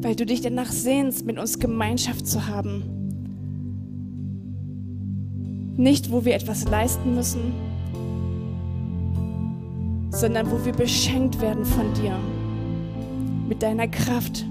Weil 0.00 0.16
du 0.16 0.24
dich 0.24 0.40
danach 0.40 0.72
sehnst, 0.72 1.26
mit 1.26 1.38
uns 1.38 1.58
Gemeinschaft 1.58 2.26
zu 2.26 2.46
haben. 2.46 2.82
Nicht, 5.76 6.10
wo 6.10 6.24
wir 6.24 6.34
etwas 6.34 6.64
leisten 6.64 7.14
müssen, 7.14 7.52
sondern 10.12 10.50
wo 10.50 10.64
wir 10.64 10.72
beschenkt 10.72 11.42
werden 11.42 11.66
von 11.66 11.92
dir 11.92 12.16
mit 13.48 13.62
deiner 13.62 13.88
Kraft, 13.88 14.44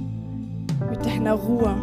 mit 0.90 1.06
deiner 1.06 1.34
Ruhe. 1.34 1.76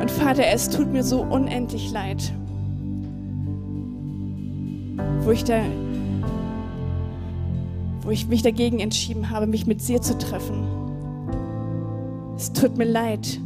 Und 0.00 0.10
Vater, 0.10 0.46
es 0.52 0.68
tut 0.68 0.92
mir 0.92 1.02
so 1.02 1.22
unendlich 1.22 1.90
leid, 1.90 2.32
wo 5.20 5.30
ich, 5.30 5.44
da, 5.44 5.62
wo 8.02 8.10
ich 8.10 8.28
mich 8.28 8.42
dagegen 8.42 8.80
entschieden 8.80 9.30
habe, 9.30 9.46
mich 9.46 9.66
mit 9.66 9.86
dir 9.88 10.02
zu 10.02 10.18
treffen. 10.18 10.66
Es 12.36 12.52
tut 12.52 12.76
mir 12.76 12.84
leid, 12.84 13.40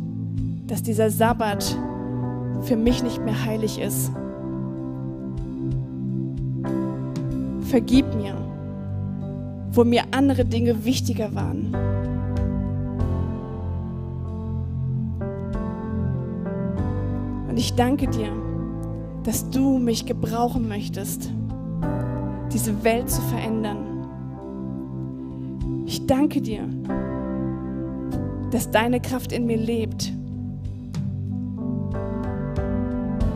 dass 0.66 0.83
dieser 0.83 1.11
Sabbat 1.11 1.77
für 2.62 2.77
mich 2.77 3.05
nicht 3.05 3.24
mehr 3.24 3.44
heilig 3.44 3.79
ist. 3.81 4.11
Vergib 7.61 8.12
mir, 8.14 8.35
wo 9.72 9.85
mir 9.85 10.02
andere 10.11 10.44
Dinge 10.44 10.85
wichtiger 10.85 11.35
waren. 11.35 11.74
Und 17.48 17.57
ich 17.57 17.74
danke 17.74 18.09
dir, 18.09 18.31
dass 19.24 19.50
du 19.50 19.78
mich 19.78 20.07
gebrauchen 20.07 20.68
möchtest, 20.68 21.31
diese 22.52 22.83
Welt 22.85 23.11
zu 23.11 23.20
verändern. 23.22 23.78
Ich 25.85 26.07
danke 26.07 26.40
dir, 26.40 26.64
dass 28.50 28.70
deine 28.70 29.00
Kraft 29.00 29.33
in 29.33 29.46
mir 29.46 29.57
lebt. 29.57 30.12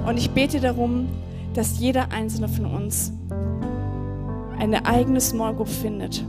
Und 0.07 0.19
ich 0.19 0.31
bete 0.31 0.61
darum, 0.61 1.09
dass 1.55 1.79
jeder 1.79 2.11
einzelne 2.13 2.49
von 2.49 2.67
uns 2.67 3.13
eine 4.63 4.87
eigene 4.87 5.21
Small 5.21 5.57
Group 5.57 5.69
findet, 5.69 6.25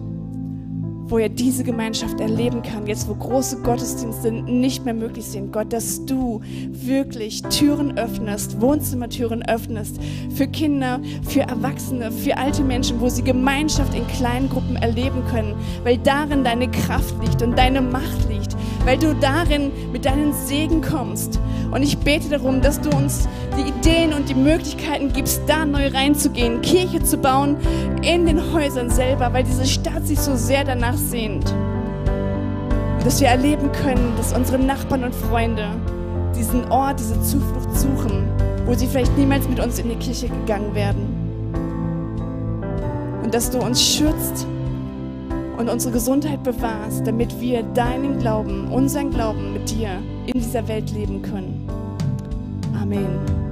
wo 1.06 1.19
er 1.19 1.30
diese 1.30 1.63
Gemeinschaft 1.63 2.19
erleben 2.19 2.63
kann, 2.63 2.88
jetzt 2.88 3.08
wo 3.08 3.13
große 3.13 3.62
Gottesdienste 3.62 4.32
nicht 4.32 4.84
mehr 4.86 4.96
möglich 4.96 5.26
sind. 5.26 5.54
Gott, 5.54 5.72
dass 5.72 6.04
du 6.08 6.41
wirklich 6.72 7.43
Türen 7.43 7.96
öffnest, 7.96 8.60
Wohnzimmertüren 8.60 9.48
öffnest 9.48 10.00
für 10.36 10.48
Kinder, 10.48 11.00
für 11.30 11.41
Erwachsene, 11.41 12.12
für 12.12 12.36
alte 12.36 12.63
Menschen, 12.63 13.00
wo 13.00 13.08
sie 13.08 13.24
Gemeinschaft 13.24 13.93
in 13.93 14.08
kleinen 14.08 14.50
Gruppen 14.50 14.78
erleben 14.78 15.24
können, 15.30 15.54
weil 15.84 16.00
darin 16.00 16.43
deine 16.43 16.72
Kraft 16.72 17.13
liegt 17.22 17.43
und 17.43 17.56
deine 17.56 17.82
Macht 17.82 18.28
liegt, 18.32 18.56
weil 18.84 18.98
du 18.98 19.13
darin 19.13 19.72
mit 19.91 20.06
deinen 20.06 20.34
Segen 20.34 20.82
kommst. 20.82 21.39
Und 21.74 21.82
ich 21.82 21.98
bete 21.98 22.30
darum, 22.30 22.62
dass 22.62 22.80
du 22.80 22.96
uns 22.96 23.28
die 23.58 23.68
Ideen 23.68 24.14
und 24.14 24.30
die 24.30 24.36
Möglichkeiten 24.36 25.12
gibst, 25.12 25.42
da 25.48 25.66
neu 25.66 25.88
reinzugehen, 25.88 26.62
Kirche 26.62 27.02
zu 27.02 27.18
bauen 27.18 27.58
in 28.04 28.28
den 28.28 28.54
Häusern 28.54 28.92
selber, 28.92 29.34
weil 29.34 29.44
diese 29.44 29.66
Stadt 29.66 30.06
sich 30.06 30.20
so 30.20 30.36
sehr 30.36 30.64
danach 30.64 30.96
sehnt. 30.96 31.52
Und 32.98 33.04
dass 33.04 33.20
wir 33.20 33.30
erleben 33.30 33.72
können, 33.72 34.14
dass 34.18 34.34
unsere 34.34 34.60
Nachbarn 34.60 35.04
und 35.04 35.16
Freunde 35.16 35.68
diesen 36.38 36.72
Ort, 36.72 37.00
diese 37.00 37.20
Zuflucht 37.22 37.76
suchen, 37.76 38.28
wo 38.68 38.76
sie 38.76 38.86
vielleicht 38.86 39.18
niemals 39.18 39.50
mit 39.50 39.60
uns 39.60 39.80
in 39.80 39.90
die 39.90 39.96
Kirche 39.96 40.30
gegangen 40.30 40.76
werden. 40.76 41.08
Und 43.24 43.34
dass 43.34 43.50
du 43.50 43.58
uns 43.58 43.84
schützt 43.84 44.46
und 45.58 45.70
unsere 45.70 45.92
Gesundheit 45.92 46.44
bewahrst, 46.44 47.08
damit 47.08 47.42
wir 47.42 47.64
deinen 47.64 48.20
Glauben, 48.20 48.72
unseren 48.72 49.10
Glauben 49.10 49.54
mit 49.54 49.72
dir 49.72 49.90
in 50.28 50.34
dieser 50.34 50.68
Welt 50.68 50.92
leben 50.92 51.24
können. 51.24 51.62
Amén. 52.84 53.43